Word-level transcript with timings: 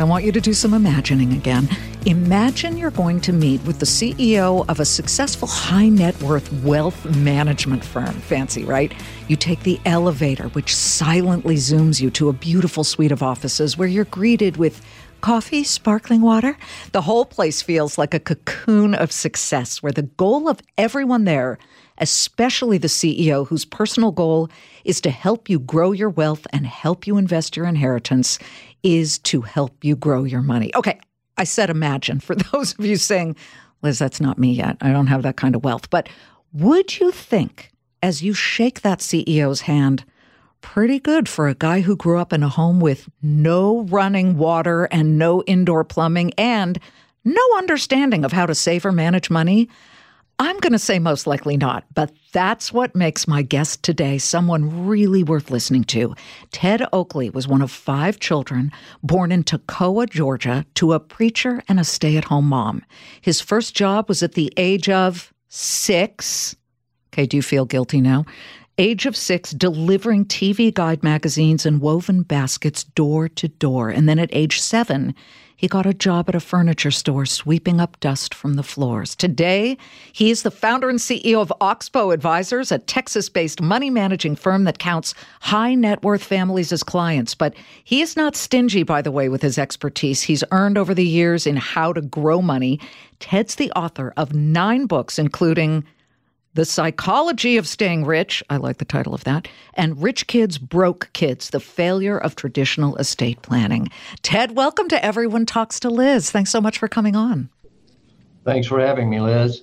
I 0.00 0.04
want 0.04 0.24
you 0.24 0.32
to 0.32 0.40
do 0.40 0.52
some 0.52 0.74
imagining 0.74 1.32
again. 1.32 1.68
Imagine 2.06 2.76
you're 2.76 2.90
going 2.90 3.20
to 3.22 3.32
meet 3.32 3.62
with 3.64 3.78
the 3.78 3.86
CEO 3.86 4.64
of 4.68 4.80
a 4.80 4.84
successful 4.84 5.46
high 5.46 5.88
net 5.88 6.20
worth 6.22 6.52
wealth 6.64 7.04
management 7.16 7.84
firm. 7.84 8.12
Fancy, 8.12 8.64
right? 8.64 8.92
You 9.28 9.36
take 9.36 9.62
the 9.64 9.80
elevator, 9.84 10.48
which 10.48 10.74
silently 10.74 11.56
zooms 11.56 12.00
you 12.00 12.10
to 12.10 12.28
a 12.28 12.32
beautiful 12.32 12.84
suite 12.84 13.12
of 13.12 13.22
offices 13.22 13.76
where 13.76 13.88
you're 13.88 14.04
greeted 14.06 14.56
with 14.56 14.84
coffee, 15.20 15.64
sparkling 15.64 16.20
water. 16.20 16.56
The 16.92 17.02
whole 17.02 17.24
place 17.24 17.62
feels 17.62 17.96
like 17.96 18.12
a 18.12 18.20
cocoon 18.20 18.94
of 18.94 19.12
success 19.12 19.82
where 19.82 19.92
the 19.92 20.02
goal 20.02 20.48
of 20.48 20.60
everyone 20.76 21.24
there, 21.24 21.58
especially 21.98 22.78
the 22.78 22.88
CEO, 22.88 23.46
whose 23.46 23.64
personal 23.64 24.10
goal 24.10 24.50
is 24.84 25.00
to 25.02 25.10
help 25.10 25.48
you 25.48 25.58
grow 25.58 25.92
your 25.92 26.10
wealth 26.10 26.46
and 26.52 26.66
help 26.66 27.06
you 27.06 27.16
invest 27.16 27.56
your 27.56 27.66
inheritance, 27.66 28.38
is 28.82 29.18
to 29.20 29.42
help 29.42 29.84
you 29.84 29.96
grow 29.96 30.24
your 30.24 30.42
money. 30.42 30.70
Okay, 30.74 30.98
I 31.36 31.44
said 31.44 31.70
imagine 31.70 32.20
for 32.20 32.34
those 32.52 32.78
of 32.78 32.84
you 32.84 32.96
saying, 32.96 33.36
Liz, 33.82 33.98
that's 33.98 34.20
not 34.20 34.38
me 34.38 34.52
yet. 34.52 34.76
I 34.80 34.92
don't 34.92 35.08
have 35.08 35.22
that 35.22 35.36
kind 35.36 35.54
of 35.54 35.64
wealth. 35.64 35.90
But 35.90 36.08
would 36.52 37.00
you 37.00 37.10
think, 37.10 37.70
as 38.02 38.22
you 38.22 38.32
shake 38.32 38.82
that 38.82 39.00
CEO's 39.00 39.62
hand, 39.62 40.04
pretty 40.60 41.00
good 41.00 41.28
for 41.28 41.48
a 41.48 41.54
guy 41.54 41.80
who 41.80 41.96
grew 41.96 42.18
up 42.18 42.32
in 42.32 42.42
a 42.42 42.48
home 42.48 42.80
with 42.80 43.08
no 43.20 43.82
running 43.82 44.38
water 44.38 44.84
and 44.84 45.18
no 45.18 45.42
indoor 45.42 45.84
plumbing 45.84 46.32
and 46.38 46.78
no 47.24 47.42
understanding 47.56 48.24
of 48.24 48.32
how 48.32 48.46
to 48.46 48.54
save 48.54 48.86
or 48.86 48.92
manage 48.92 49.30
money? 49.30 49.68
I'm 50.38 50.58
going 50.58 50.72
to 50.72 50.78
say 50.78 50.98
most 50.98 51.26
likely 51.26 51.56
not, 51.56 51.84
but 51.94 52.12
that's 52.32 52.72
what 52.72 52.96
makes 52.96 53.28
my 53.28 53.42
guest 53.42 53.82
today 53.82 54.18
someone 54.18 54.86
really 54.86 55.22
worth 55.22 55.50
listening 55.50 55.84
to. 55.84 56.14
Ted 56.50 56.84
Oakley 56.92 57.30
was 57.30 57.46
one 57.46 57.62
of 57.62 57.70
five 57.70 58.18
children 58.18 58.72
born 59.02 59.30
in 59.30 59.44
Toccoa, 59.44 60.08
Georgia, 60.08 60.66
to 60.74 60.94
a 60.94 61.00
preacher 61.00 61.62
and 61.68 61.78
a 61.78 61.84
stay 61.84 62.16
at 62.16 62.24
home 62.24 62.46
mom. 62.46 62.82
His 63.20 63.40
first 63.40 63.74
job 63.74 64.08
was 64.08 64.22
at 64.22 64.32
the 64.32 64.52
age 64.56 64.88
of 64.88 65.32
six. 65.48 66.56
Okay, 67.12 67.26
do 67.26 67.36
you 67.36 67.42
feel 67.42 67.66
guilty 67.66 68.00
now? 68.00 68.24
Age 68.82 69.06
of 69.06 69.16
six, 69.16 69.52
delivering 69.52 70.24
TV 70.24 70.74
guide 70.74 71.04
magazines 71.04 71.64
and 71.64 71.80
woven 71.80 72.24
baskets 72.24 72.82
door 72.82 73.28
to 73.28 73.46
door. 73.46 73.90
And 73.90 74.08
then 74.08 74.18
at 74.18 74.28
age 74.32 74.60
seven, 74.60 75.14
he 75.54 75.68
got 75.68 75.86
a 75.86 75.94
job 75.94 76.28
at 76.28 76.34
a 76.34 76.40
furniture 76.40 76.90
store 76.90 77.24
sweeping 77.24 77.80
up 77.80 78.00
dust 78.00 78.34
from 78.34 78.54
the 78.54 78.64
floors. 78.64 79.14
Today, 79.14 79.78
he 80.12 80.32
is 80.32 80.42
the 80.42 80.50
founder 80.50 80.88
and 80.88 80.98
CEO 80.98 81.40
of 81.40 81.52
Oxbow 81.60 82.10
Advisors, 82.10 82.72
a 82.72 82.78
Texas 82.80 83.28
based 83.28 83.62
money 83.62 83.88
managing 83.88 84.34
firm 84.34 84.64
that 84.64 84.80
counts 84.80 85.14
high 85.42 85.76
net 85.76 86.02
worth 86.02 86.24
families 86.24 86.72
as 86.72 86.82
clients. 86.82 87.36
But 87.36 87.54
he 87.84 88.02
is 88.02 88.16
not 88.16 88.34
stingy, 88.34 88.82
by 88.82 89.00
the 89.00 89.12
way, 89.12 89.28
with 89.28 89.42
his 89.42 89.58
expertise 89.58 90.22
he's 90.22 90.42
earned 90.50 90.76
over 90.76 90.92
the 90.92 91.06
years 91.06 91.46
in 91.46 91.54
how 91.54 91.92
to 91.92 92.00
grow 92.00 92.42
money. 92.42 92.80
Ted's 93.20 93.54
the 93.54 93.70
author 93.76 94.12
of 94.16 94.34
nine 94.34 94.86
books, 94.86 95.20
including 95.20 95.84
the 96.54 96.64
Psychology 96.66 97.56
of 97.56 97.66
Staying 97.66 98.04
Rich, 98.04 98.42
I 98.50 98.58
like 98.58 98.76
the 98.76 98.84
title 98.84 99.14
of 99.14 99.24
that, 99.24 99.48
and 99.72 100.02
Rich 100.02 100.26
Kids, 100.26 100.58
Broke 100.58 101.08
Kids, 101.14 101.48
The 101.48 101.60
Failure 101.60 102.18
of 102.18 102.36
Traditional 102.36 102.94
Estate 102.96 103.40
Planning. 103.40 103.88
Ted, 104.20 104.54
welcome 104.54 104.86
to 104.88 105.02
Everyone 105.02 105.46
Talks 105.46 105.80
to 105.80 105.88
Liz. 105.88 106.30
Thanks 106.30 106.50
so 106.50 106.60
much 106.60 106.76
for 106.76 106.88
coming 106.88 107.16
on. 107.16 107.48
Thanks 108.44 108.66
for 108.66 108.78
having 108.80 109.08
me, 109.08 109.20
Liz. 109.20 109.62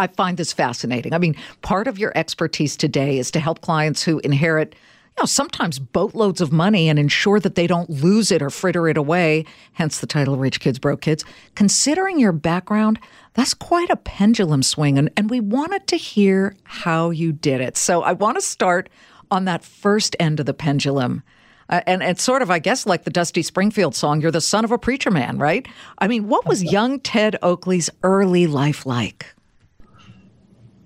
I 0.00 0.08
find 0.08 0.36
this 0.36 0.52
fascinating. 0.52 1.12
I 1.12 1.18
mean, 1.18 1.36
part 1.62 1.86
of 1.86 2.00
your 2.00 2.10
expertise 2.16 2.76
today 2.76 3.18
is 3.18 3.30
to 3.30 3.38
help 3.38 3.60
clients 3.60 4.02
who 4.02 4.18
inherit 4.20 4.74
you 5.16 5.22
know, 5.22 5.26
sometimes 5.26 5.78
boatloads 5.78 6.40
of 6.40 6.50
money 6.50 6.88
and 6.88 6.98
ensure 6.98 7.38
that 7.38 7.54
they 7.54 7.68
don't 7.68 7.88
lose 7.88 8.32
it 8.32 8.42
or 8.42 8.50
fritter 8.50 8.88
it 8.88 8.96
away, 8.96 9.44
hence 9.74 10.00
the 10.00 10.08
title 10.08 10.36
Rich 10.36 10.58
Kids, 10.58 10.80
Broke 10.80 11.02
Kids. 11.02 11.24
Considering 11.54 12.18
your 12.18 12.32
background, 12.32 12.98
that's 13.34 13.54
quite 13.54 13.90
a 13.90 13.96
pendulum 13.96 14.64
swing, 14.64 14.98
and, 14.98 15.10
and 15.16 15.30
we 15.30 15.38
wanted 15.38 15.86
to 15.86 15.96
hear 15.96 16.56
how 16.64 17.10
you 17.10 17.32
did 17.32 17.60
it. 17.60 17.76
So 17.76 18.02
I 18.02 18.12
want 18.12 18.38
to 18.38 18.40
start 18.40 18.88
on 19.30 19.44
that 19.44 19.64
first 19.64 20.16
end 20.18 20.40
of 20.40 20.46
the 20.46 20.54
pendulum. 20.54 21.22
Uh, 21.68 21.80
and 21.86 22.02
it's 22.02 22.22
sort 22.22 22.42
of, 22.42 22.50
I 22.50 22.58
guess, 22.58 22.84
like 22.84 23.04
the 23.04 23.10
Dusty 23.10 23.42
Springfield 23.42 23.94
song, 23.94 24.20
You're 24.20 24.32
the 24.32 24.40
Son 24.40 24.64
of 24.64 24.72
a 24.72 24.78
Preacher 24.78 25.12
Man, 25.12 25.38
right? 25.38 25.66
I 25.98 26.08
mean, 26.08 26.26
what 26.26 26.44
was 26.44 26.64
young 26.64 26.98
Ted 26.98 27.36
Oakley's 27.40 27.88
early 28.02 28.48
life 28.48 28.84
like? 28.84 29.32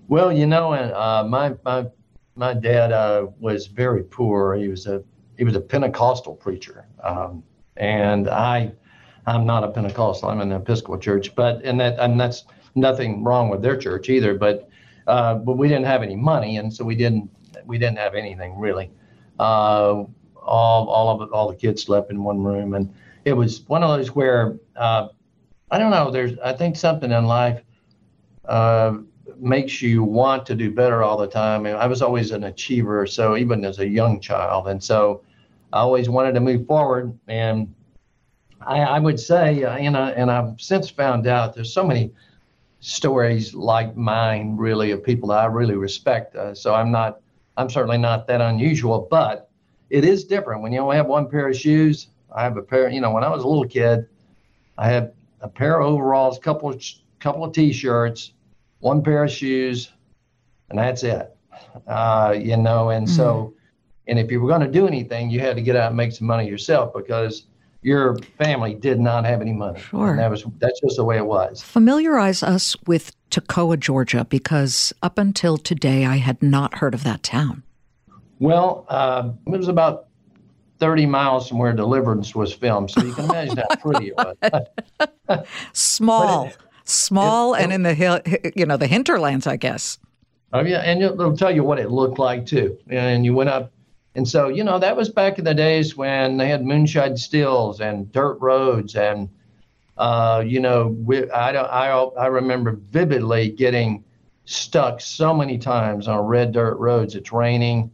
Well, 0.07 0.31
you 0.31 0.47
know, 0.47 0.73
uh, 0.73 1.27
my, 1.29 1.55
my 1.65 1.87
my 2.39 2.55
dad 2.55 2.93
uh, 2.93 3.27
was 3.41 3.67
very 3.67 4.05
poor. 4.05 4.55
He 4.55 4.69
was 4.69 4.87
a 4.87 5.03
he 5.37 5.45
was 5.45 5.57
a 5.57 5.61
Pentecostal 5.61 6.35
preacher, 6.35 6.87
um, 7.03 7.43
and 7.77 8.29
I 8.29 8.73
I'm 9.27 9.45
not 9.45 9.65
a 9.65 9.69
Pentecostal. 9.69 10.29
I'm 10.31 10.41
in 10.41 10.53
an 10.53 10.61
Episcopal 10.61 10.99
church, 10.99 11.35
but 11.35 11.63
and 11.65 11.79
that 11.81 11.99
and 11.99 12.19
that's 12.19 12.45
nothing 12.75 13.25
wrong 13.25 13.49
with 13.49 13.61
their 13.61 13.77
church 13.77 14.09
either. 14.09 14.35
But 14.35 14.71
uh, 15.09 15.35
but 15.35 15.59
we 15.59 15.69
didn't 15.69 15.87
have 15.87 16.03
any 16.03 16.17
money, 16.17 16.57
and 16.59 16.73
so 16.73 16.85
we 16.85 16.95
didn't 16.95 17.29
we 17.67 17.77
didn't 17.77 17.99
have 17.99 18.15
anything 18.15 18.59
really. 18.59 18.91
Uh, 19.39 20.05
all 20.41 20.89
all 20.89 21.09
of 21.11 21.29
it, 21.29 21.33
all 21.33 21.49
the 21.51 21.57
kids 21.57 21.83
slept 21.83 22.11
in 22.13 22.23
one 22.23 22.43
room, 22.43 22.75
and 22.75 22.95
it 23.25 23.33
was 23.33 23.63
one 23.67 23.83
of 23.83 23.91
those 23.99 24.15
where 24.15 24.57
uh, 24.77 25.09
I 25.73 25.79
don't 25.79 25.91
know. 25.91 26.13
There's 26.13 26.39
I 26.39 26.53
think 26.53 26.77
something 26.77 27.11
in 27.11 27.27
life 27.27 27.63
uh, 28.45 28.99
makes 29.41 29.81
you 29.81 30.03
want 30.03 30.47
to 30.47 30.55
do 30.55 30.71
better 30.71 31.03
all 31.03 31.17
the 31.17 31.27
time. 31.27 31.67
And 31.67 31.77
I 31.77 31.87
was 31.87 32.03
always 32.03 32.31
an 32.31 32.45
achiever, 32.45 33.07
so 33.07 33.37
even 33.37 33.65
as 33.65 33.79
a 33.79 33.89
young 33.89 34.21
child, 34.21 34.69
and 34.69 34.83
so 34.83 35.23
I 35.73 35.81
always 35.81 36.09
wanted 36.09 36.33
to 36.33 36.41
move 36.41 36.67
forward. 36.67 37.19
And 37.29 37.75
I, 38.61 38.81
I 38.81 38.99
would 38.99 39.21
say, 39.21 39.65
uh, 39.65 39.77
and 39.77 39.97
I, 39.97 40.11
and 40.11 40.31
I've 40.31 40.61
since 40.61 40.91
found 40.91 41.27
out 41.27 41.55
there's 41.55 41.73
so 41.73 41.87
many 41.87 42.13
stories 42.81 43.55
like 43.55 43.97
mine, 43.97 44.57
really, 44.57 44.91
of 44.91 45.03
people 45.03 45.29
that 45.29 45.39
I 45.39 45.47
really 45.47 45.77
respect. 45.77 46.35
Uh, 46.35 46.55
so 46.55 46.75
I'm 46.75 46.91
not, 46.91 47.21
I'm 47.57 47.69
certainly 47.69 47.99
not 47.99 48.27
that 48.29 48.41
unusual, 48.41 49.07
but 49.11 49.51
it 49.91 50.05
is 50.05 50.25
different 50.25 50.63
when 50.63 50.73
you 50.73 50.81
only 50.81 50.97
have 50.97 51.07
one 51.07 51.29
pair 51.29 51.49
of 51.49 51.57
shoes. 51.57 52.09
I 52.35 52.43
have 52.43 52.57
a 52.57 52.63
pair, 52.63 52.89
you 52.89 53.01
know, 53.01 53.11
when 53.11 53.25
I 53.25 53.31
was 53.31 53.43
a 53.43 53.49
little 53.49 53.67
kid, 53.67 54.07
I 54.77 54.89
had 54.89 55.13
a 55.41 55.49
pair 55.49 55.81
of 55.81 55.87
overalls, 55.87 56.39
couple 56.39 56.69
of 56.69 56.83
couple 57.21 57.45
of 57.45 57.53
t-shirts, 57.53 58.33
one 58.81 59.03
pair 59.03 59.25
of 59.25 59.31
shoes, 59.31 59.93
and 60.71 60.79
that's 60.79 61.03
it. 61.03 61.37
Uh, 61.87 62.35
you 62.39 62.57
know, 62.57 62.91
and 62.91 63.07
mm-hmm. 63.07 63.17
so, 63.17 63.55
and 64.07 64.19
if 64.19 64.31
you 64.31 64.41
were 64.41 64.49
going 64.49 64.61
to 64.61 64.71
do 64.71 64.87
anything, 64.87 65.31
you 65.31 65.41
had 65.41 65.57
to 65.57 65.63
get 65.63 65.77
out 65.77 65.89
and 65.89 65.97
make 65.97 66.13
some 66.13 66.27
money 66.27 66.49
yourself 66.49 66.93
because 66.95 67.47
your 67.83 68.17
family 68.39 68.75
did 68.75 68.99
not 69.01 69.25
have 69.25 69.41
any 69.41 69.53
money. 69.53 69.81
Sure. 69.81 70.11
And 70.11 70.19
that 70.19 70.31
was 70.31 70.45
that's 70.59 70.81
just 70.81 70.97
the 70.97 71.05
way 71.05 71.17
it 71.17 71.27
was. 71.27 71.63
Familiarize 71.63 72.43
us 72.43 72.77
with 72.87 73.15
Toccoa, 73.31 73.79
Georgia, 73.79 74.25
because 74.25 74.93
up 75.03 75.19
until 75.19 75.59
today, 75.59 76.05
I 76.05 76.17
had 76.17 76.43
not 76.43 76.79
heard 76.79 76.95
of 76.95 77.05
that 77.05 77.23
town. 77.23 77.63
Well, 78.41 78.87
uh, 78.89 79.31
it 79.47 79.57
was 79.57 79.69
about 79.69 80.07
30 80.79 81.07
miles 81.07 81.49
from 81.49 81.59
where 81.59 81.73
Deliverance 81.73 82.35
was 82.35 82.53
filmed, 82.53 82.91
so 82.91 83.03
you 83.03 83.13
can 83.13 83.25
imagine 83.25 83.57
how 83.57 83.77
pretty 83.77 84.13
it 84.17 84.17
was. 84.17 85.47
Small. 85.73 86.47
It, 86.47 86.57
small 86.89 87.55
it, 87.55 87.63
and 87.63 87.73
in 87.73 87.83
the 87.83 87.95
hill, 87.95 88.21
you 88.55 88.67
know, 88.67 88.77
the 88.77 88.87
hinterlands, 88.87 89.47
I 89.47 89.57
guess. 89.57 89.99
Oh 90.53 90.61
yeah, 90.61 90.81
and 90.81 91.03
it'll 91.03 91.37
tell 91.37 91.55
you 91.55 91.63
what 91.63 91.79
it 91.79 91.91
looked 91.91 92.19
like 92.19 92.47
too. 92.47 92.79
And 92.89 93.25
you 93.25 93.35
went 93.35 93.51
up, 93.51 93.73
and 94.15 94.27
so 94.27 94.49
you 94.49 94.65
know 94.65 94.79
that 94.79 94.97
was 94.97 95.09
back 95.09 95.39
in 95.39 95.45
the 95.45 95.55
days 95.55 95.97
when 95.97 96.37
they 96.37 96.49
had 96.49 96.65
moonshine 96.65 97.17
stills 97.17 97.81
and 97.81 98.11
dirt 98.13 98.39
roads, 98.41 98.97
and 98.97 99.29
uh, 99.99 100.43
you 100.47 100.61
know, 100.61 100.97
we, 101.05 101.31
I 101.31 101.53
don't, 101.53 101.67
I 101.67 101.89
I 101.91 102.27
remember 102.27 102.79
vividly 102.91 103.51
getting 103.51 104.05
stuck 104.45 105.01
so 105.01 105.35
many 105.35 105.59
times 105.59 106.09
on 106.09 106.21
red 106.21 106.53
dirt 106.53 106.79
roads. 106.79 107.15
It's 107.15 107.33
raining, 107.33 107.91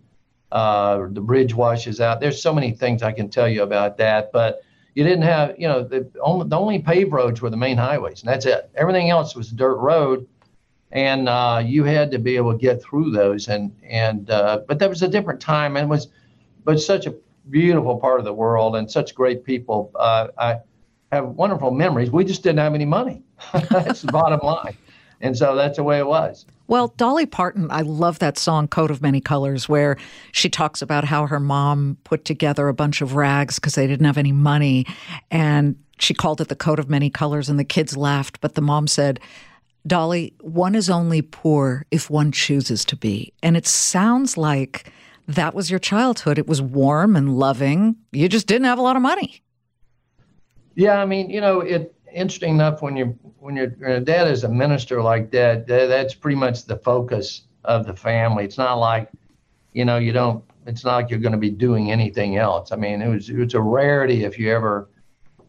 uh, 0.53 1.07
the 1.11 1.21
bridge 1.21 1.55
washes 1.55 2.01
out. 2.01 2.21
There's 2.21 2.41
so 2.41 2.55
many 2.55 2.71
things 2.71 3.03
I 3.03 3.11
can 3.11 3.29
tell 3.29 3.49
you 3.49 3.63
about 3.63 3.97
that, 3.99 4.31
but 4.33 4.63
you 4.95 5.03
didn't 5.03 5.23
have, 5.23 5.59
you 5.59 5.67
know, 5.67 5.83
the 5.83 6.09
only, 6.21 6.49
the 6.49 6.57
only 6.57 6.79
paved 6.79 7.13
roads 7.13 7.43
were 7.43 7.51
the 7.51 7.57
main 7.57 7.77
highways, 7.77 8.23
and 8.23 8.29
that's 8.29 8.47
it. 8.47 8.71
Everything 8.77 9.11
else 9.11 9.35
was 9.35 9.51
dirt 9.51 9.77
road, 9.77 10.27
and 10.93 11.29
uh, 11.29 11.61
you 11.65 11.85
had 11.85 12.11
to 12.13 12.19
be 12.19 12.37
able 12.37 12.53
to 12.53 12.59
get 12.59 12.83
through 12.83 13.11
those. 13.11 13.49
And 13.49 13.75
and 13.83 14.31
uh, 14.31 14.61
but 14.69 14.79
that 14.79 14.89
was 14.89 15.03
a 15.03 15.09
different 15.09 15.41
time, 15.41 15.77
and 15.77 15.87
it 15.87 15.89
was 15.89 16.09
but 16.65 16.81
such 16.81 17.07
a 17.07 17.15
beautiful 17.51 17.97
part 17.97 18.21
of 18.21 18.25
the 18.25 18.33
world 18.33 18.77
and 18.77 18.91
such 18.91 19.15
great 19.15 19.45
people. 19.45 19.91
Uh, 19.97 20.29
I 20.39 20.61
have 21.13 21.29
wonderful 21.29 21.71
memories. 21.71 22.11
We 22.11 22.25
just 22.25 22.43
didn't 22.43 22.59
have 22.59 22.75
any 22.75 22.87
money. 22.87 23.23
that's 23.71 24.03
the 24.03 24.13
bottom 24.13 24.41
line. 24.43 24.77
And 25.25 25.37
so 25.37 25.57
that's 25.57 25.79
the 25.79 25.83
way 25.83 25.99
it 25.99 26.07
was. 26.07 26.45
Well, 26.67 26.89
Dolly 26.99 27.25
Parton, 27.25 27.67
I 27.71 27.81
love 27.81 28.19
that 28.19 28.37
song, 28.37 28.69
Coat 28.69 28.91
of 28.91 29.01
Many 29.01 29.23
Colors, 29.23 29.71
where 29.71 29.97
she 30.33 30.51
talks 30.51 30.83
about 30.83 31.05
how 31.05 31.27
her 31.27 31.41
mom 31.41 31.97
put 32.05 32.27
together 32.27 32.69
a 32.69 32.75
bunch 32.75 33.01
of 33.01 33.15
rags 33.15 33.55
because 33.57 33.75
they 33.75 33.87
didn't 33.87 34.05
have 34.05 34.19
any 34.19 34.33
money. 34.33 34.87
And 35.31 35.77
she 35.99 36.13
called 36.13 36.43
it 36.43 36.49
the 36.49 36.57
Coat 36.57 36.79
of 36.79 36.91
Many 36.91 37.09
Colors, 37.09 37.49
and 37.49 37.59
the 37.59 37.65
kids 37.65 37.97
laughed. 37.97 38.43
But 38.43 38.55
the 38.55 38.61
mom 38.61 38.87
said, 38.87 39.19
Dolly, 39.87 40.35
one 40.43 40.75
is 40.75 40.91
only 40.91 41.23
poor 41.23 41.87
if 41.91 42.11
one 42.11 42.31
chooses 42.31 42.85
to 42.85 42.97
be. 42.97 43.33
And 43.43 43.57
it 43.57 43.67
sounds 43.67 44.37
like 44.37 44.93
that 45.27 45.55
was 45.55 45.71
your 45.71 45.81
childhood. 45.81 46.39
It 46.39 46.47
was 46.47 46.61
warm 46.61 47.17
and 47.17 47.39
loving. 47.39 47.97
You 48.13 48.29
just 48.29 48.47
didn't 48.47 48.67
have 48.67 48.79
a 48.79 48.83
lot 48.83 48.97
of 48.97 49.03
money. 49.03 49.43
Yeah, 50.75 51.01
I 51.01 51.07
mean, 51.07 51.31
you 51.31 51.41
know, 51.41 51.61
it 51.61 51.95
interesting 52.13 52.55
enough 52.55 52.83
when 52.83 52.97
you 52.97 53.19
when 53.45 53.57
your, 53.57 53.75
your 53.79 54.01
dad 54.01 54.27
is 54.27 54.43
a 54.45 54.49
minister 54.49 55.03
like 55.03 55.31
that, 55.31 55.67
that, 55.67 55.89
that's 55.89 56.15
pretty 56.15 56.35
much 56.35 56.65
the 56.65 56.79
focus 56.79 57.43
of 57.65 57.87
the 57.87 57.95
family. 57.95 58.43
It's 58.43 58.57
not 58.57 58.77
like, 58.77 59.11
you 59.75 59.85
know, 59.85 59.99
you 59.99 60.15
don't. 60.15 60.43
It's 60.67 60.83
not 60.83 60.95
like 60.95 61.11
you're 61.11 61.21
going 61.21 61.33
to 61.33 61.39
be 61.39 61.51
doing 61.51 61.93
anything 61.93 62.39
else. 62.39 62.73
I 62.73 62.77
mean, 62.77 63.03
it 63.03 63.09
was 63.09 63.29
it 63.29 63.37
was 63.37 63.53
a 63.53 63.61
rarity 63.61 64.25
if 64.25 64.39
you 64.39 64.51
ever, 64.51 64.89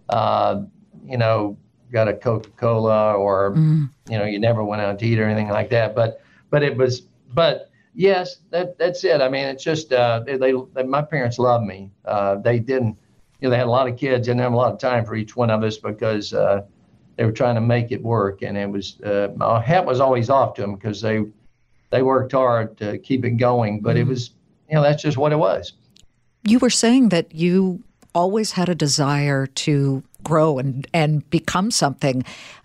uh, 0.09 0.63
you 1.05 1.17
know, 1.17 1.57
got 1.89 2.09
a 2.09 2.13
Coca 2.13 2.49
Cola 2.57 3.13
or 3.13 3.51
mm. 3.51 3.89
you 4.09 4.17
know 4.17 4.25
you 4.25 4.39
never 4.39 4.61
went 4.61 4.81
out 4.81 4.99
to 4.99 5.05
eat 5.05 5.17
or 5.17 5.23
anything 5.23 5.47
like 5.47 5.69
that. 5.69 5.95
But 5.95 6.21
but 6.49 6.63
it 6.63 6.75
was 6.75 7.03
but 7.33 7.69
yes, 7.93 8.39
that 8.49 8.77
that's 8.77 9.05
it. 9.05 9.21
I 9.21 9.29
mean, 9.29 9.45
it's 9.45 9.63
just 9.63 9.93
uh, 9.93 10.19
they, 10.25 10.35
they 10.35 10.83
my 10.83 11.01
parents 11.01 11.39
loved 11.39 11.65
me. 11.65 11.91
Uh, 12.03 12.35
they 12.35 12.59
didn't. 12.59 12.97
You 13.39 13.47
know, 13.47 13.51
they 13.51 13.57
had 13.57 13.67
a 13.67 13.69
lot 13.69 13.87
of 13.87 13.95
kids, 13.95 14.27
and 14.27 14.37
they 14.37 14.43
have 14.43 14.51
a 14.51 14.57
lot 14.57 14.73
of 14.73 14.79
time 14.79 15.05
for 15.05 15.15
each 15.15 15.37
one 15.37 15.49
of 15.49 15.63
us 15.63 15.77
because 15.77 16.33
uh, 16.33 16.63
they 17.15 17.25
were 17.25 17.31
trying 17.31 17.55
to 17.55 17.61
make 17.61 17.91
it 17.91 18.01
work, 18.03 18.41
and 18.41 18.57
it 18.57 18.69
was 18.69 18.99
uh, 19.01 19.29
my 19.35 19.61
hat 19.61 19.85
was 19.85 19.99
always 19.99 20.29
off 20.29 20.55
to 20.55 20.61
them 20.61 20.75
because 20.75 21.01
they 21.01 21.23
they 21.91 22.01
worked 22.01 22.31
hard 22.31 22.77
to 22.77 22.97
keep 22.97 23.23
it 23.25 23.31
going. 23.31 23.79
But 23.79 23.95
mm-hmm. 23.95 24.01
it 24.01 24.07
was, 24.07 24.31
you 24.69 24.75
know, 24.75 24.81
that's 24.81 25.03
just 25.03 25.17
what 25.17 25.31
it 25.31 25.37
was. 25.37 25.73
You 26.43 26.59
were 26.59 26.69
saying 26.69 27.09
that 27.09 27.33
you 27.33 27.83
always 28.13 28.51
had 28.51 28.69
a 28.69 28.75
desire 28.75 29.47
to 29.47 30.03
grow 30.23 30.59
and 30.59 30.87
and 30.93 31.29
become 31.29 31.71
something, 31.71 32.23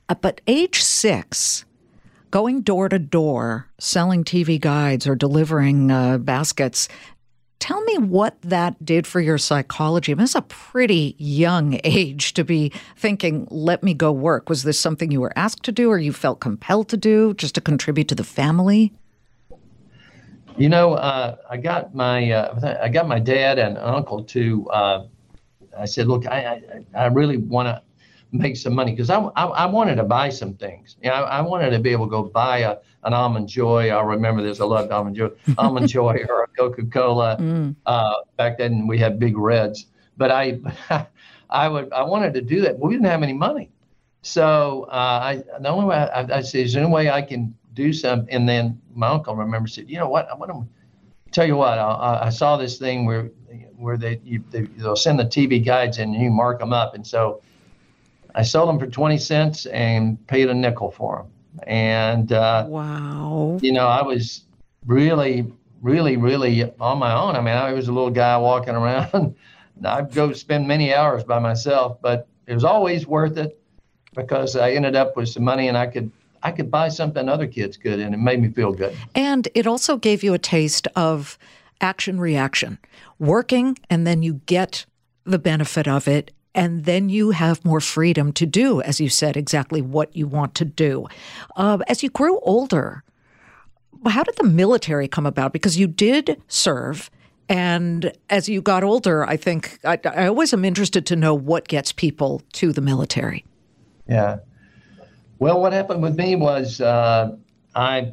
uh, 0.09 0.15
but 0.15 0.41
age 0.47 0.83
six. 0.83 1.65
Going 2.31 2.61
door 2.61 2.89
to 2.89 3.01
door, 3.01 3.67
selling 3.81 4.23
TV 4.23 4.61
guides 4.61 5.05
or 5.05 5.17
delivering 5.17 5.91
uh, 5.91 6.19
baskets, 6.19 6.89
Tell 7.61 7.83
me 7.83 7.99
what 7.99 8.41
that 8.41 8.85
did 8.85 9.07
for 9.07 9.21
your 9.21 9.39
psychology. 9.39 10.13
I 10.13 10.15
mean, 10.15 10.25
it's 10.25 10.35
a 10.35 10.43
pretty 10.43 11.15
young 11.19 11.79
age 11.85 12.35
to 12.35 12.43
be 12.43 12.73
thinking, 12.97 13.47
let 13.51 13.83
me 13.83 13.95
go 13.95 14.11
work. 14.11 14.49
Was 14.49 14.65
this 14.65 14.81
something 14.81 15.13
you 15.13 15.21
were 15.21 15.33
asked 15.37 15.63
to 15.65 15.73
do 15.73 15.91
or 15.91 15.99
you 15.99 16.13
felt 16.13 16.41
compelled 16.41 16.89
to 16.89 16.97
do 16.97 17.35
just 17.35 17.55
to 17.55 17.61
contribute 17.61 18.09
to 18.09 18.15
the 18.15 18.25
family? 18.25 18.93
You 20.57 20.69
know, 20.69 20.95
uh, 20.95 21.37
I 21.49 21.59
got 21.59 21.95
my 21.95 22.33
uh, 22.33 22.79
I 22.83 22.89
got 22.89 23.07
my 23.07 23.19
dad 23.19 23.59
and 23.59 23.79
uncle 23.79 24.25
to. 24.25 24.69
Uh, 24.69 25.07
I 25.79 25.85
said, 25.85 26.09
look, 26.09 26.27
I 26.27 26.61
I, 26.95 27.05
I 27.05 27.07
really 27.07 27.37
want 27.37 27.69
to 27.69 27.83
make 28.33 28.57
some 28.57 28.75
money 28.75 28.93
because 28.93 29.11
I, 29.11 29.19
I, 29.19 29.45
I, 29.45 29.67
wanted 29.67 29.97
to 29.97 30.05
buy 30.05 30.29
some 30.29 30.55
things. 30.55 30.97
You 31.03 31.11
know, 31.11 31.17
I, 31.17 31.39
I, 31.39 31.41
wanted 31.41 31.71
to 31.71 31.79
be 31.79 31.91
able 31.91 32.07
to 32.07 32.11
go 32.11 32.23
buy 32.23 32.59
a, 32.59 32.77
an 33.05 33.13
almond 33.13 33.49
joy. 33.49 33.91
I 33.91 34.03
remember 34.03 34.43
this. 34.43 34.61
I 34.61 34.65
loved 34.65 34.93
almond 34.93 35.17
joy, 35.17 35.31
almond 35.59 35.89
joy 35.89 36.25
or 36.29 36.45
a 36.45 36.49
Coca 36.49 36.85
Cola. 36.87 37.37
Mm. 37.39 37.75
Uh, 37.87 38.15
back 38.37 38.59
then 38.59 38.87
we 38.87 38.99
had 38.99 39.19
big 39.19 39.37
reds, 39.37 39.87
but 40.17 40.31
I 40.31 40.61
I 41.51 41.69
would 41.69 41.93
I 41.93 42.03
wanted 42.03 42.35
to 42.35 42.43
do 42.43 42.61
that. 42.63 42.79
But 42.79 42.87
we 42.87 42.95
didn't 42.95 43.07
have 43.07 43.23
any 43.23 43.33
money, 43.33 43.71
so 44.23 44.87
uh, 44.91 45.21
I 45.23 45.43
the 45.61 45.69
only 45.69 45.87
way 45.87 45.97
I, 45.97 46.39
I 46.39 46.41
said 46.43 46.67
is 46.67 46.75
the 46.75 46.81
only 46.81 46.93
way 46.93 47.11
I 47.11 47.23
can 47.23 47.55
do 47.75 47.93
something. 47.93 48.33
And 48.33 48.49
then 48.49 48.81
my 48.95 49.09
uncle 49.09 49.35
remember 49.35 49.69
said, 49.69 49.89
you 49.89 49.99
know 49.99 50.09
what, 50.09 50.29
I 50.31 50.35
want 50.35 50.53
to 50.53 50.67
tell 51.33 51.47
you 51.47 51.57
what. 51.57 51.79
I, 51.79 52.27
I 52.27 52.31
saw 52.31 52.57
this 52.57 52.79
thing 52.79 53.07
where 53.07 53.31
where 53.77 53.97
they, 53.97 54.21
you, 54.23 54.45
they 54.51 54.63
they'll 54.63 54.95
send 54.95 55.19
the 55.19 55.25
TV 55.25 55.65
guides 55.65 55.99
and 55.99 56.15
you 56.15 56.31
mark 56.31 56.61
them 56.61 56.73
up, 56.73 56.95
and 56.95 57.07
so 57.07 57.43
I 58.35 58.43
sold 58.43 58.69
them 58.69 58.79
for 58.79 58.87
20 58.87 59.19
cents 59.19 59.67
and 59.67 60.25
paid 60.27 60.49
a 60.49 60.55
nickel 60.55 60.91
for 60.91 61.19
them. 61.19 61.27
And 61.67 62.33
uh, 62.33 62.65
wow, 62.69 63.59
you 63.61 63.73
know, 63.73 63.87
I 63.87 64.03
was 64.03 64.45
really, 64.87 65.53
really, 65.83 66.17
really 66.17 66.65
on 66.81 66.99
my 66.99 67.13
own. 67.13 67.37
I 67.37 67.41
mean, 67.41 67.55
I 67.55 67.73
was 67.73 67.89
a 67.89 67.93
little 67.93 68.11
guy 68.11 68.37
walking 68.39 68.75
around. 68.75 69.35
I'd 69.85 70.13
go 70.13 70.33
spend 70.33 70.69
many 70.69 70.95
hours 70.95 71.25
by 71.25 71.39
myself, 71.39 71.99
but 72.03 72.29
it 72.47 72.55
was 72.55 72.65
always 72.65 73.07
worth 73.07 73.37
it 73.39 73.61
because 74.15 74.57
I 74.57 74.73
ended 74.73 74.97
up 74.97 75.17
with 75.17 75.29
some 75.29 75.45
money 75.45 75.69
and 75.69 75.77
I 75.77 75.87
could 75.87 76.11
I 76.43 76.53
could 76.53 76.71
buy 76.71 76.89
something 76.89 77.29
other 77.29 77.47
kids 77.47 77.77
could, 77.77 78.01
and 78.01 78.15
it 78.15 78.19
made 78.19 78.41
me 78.41 78.49
feel 78.49 78.73
good. 78.73 78.97
And 79.15 79.47
it 79.55 79.67
also 79.67 79.99
gave 79.99 80.23
you 80.23 80.33
a 80.33 80.39
taste 80.39 80.89
of 80.97 81.39
action 81.83 82.19
reaction, 82.19 82.79
working, 83.19 83.79
and 83.91 84.07
then 84.07 84.23
you 84.23 84.41
get 84.47 84.87
the 85.25 85.39
benefit 85.39 85.87
of 85.87 86.09
it 86.09 86.33
and 86.55 86.85
then 86.85 87.09
you 87.09 87.31
have 87.31 87.65
more 87.65 87.81
freedom 87.81 88.33
to 88.33 88.47
do, 88.47 88.81
as 88.83 89.01
you 89.01 89.09
said, 89.09 89.37
exactly 89.37 89.81
what 89.81 90.15
you 90.17 90.27
want 90.27 90.55
to 90.57 90.65
do. 90.65 91.07
Uh, 91.57 91.79
as 91.87 92.03
you 92.03 92.11
grew 92.11 92.41
older, 92.41 93.05
how 94.07 94.23
did 94.23 94.37
the 94.37 94.45
military 94.45 95.07
come 95.07 95.27
about? 95.27 95.53
Because 95.53 95.79
you 95.79 95.87
did 95.87 96.41
serve. 96.49 97.11
And 97.49 98.13
as 98.31 98.49
you 98.49 98.63
got 98.63 98.83
older, 98.85 99.25
I 99.25 99.37
think 99.37 99.79
I, 99.85 99.99
I 100.05 100.27
always 100.27 100.53
am 100.53 100.65
interested 100.65 101.07
to 101.07 101.17
know 101.17 101.35
what 101.35 101.69
gets 101.69 101.93
people 101.93 102.43
to 102.55 102.73
the 102.73 102.81
military. 102.81 103.45
Yeah. 104.09 104.39
Well, 105.39 105.61
what 105.61 105.73
happened 105.73 106.03
with 106.03 106.17
me 106.17 106.37
was 106.37 106.81
uh, 106.81 107.37
I 107.75 108.13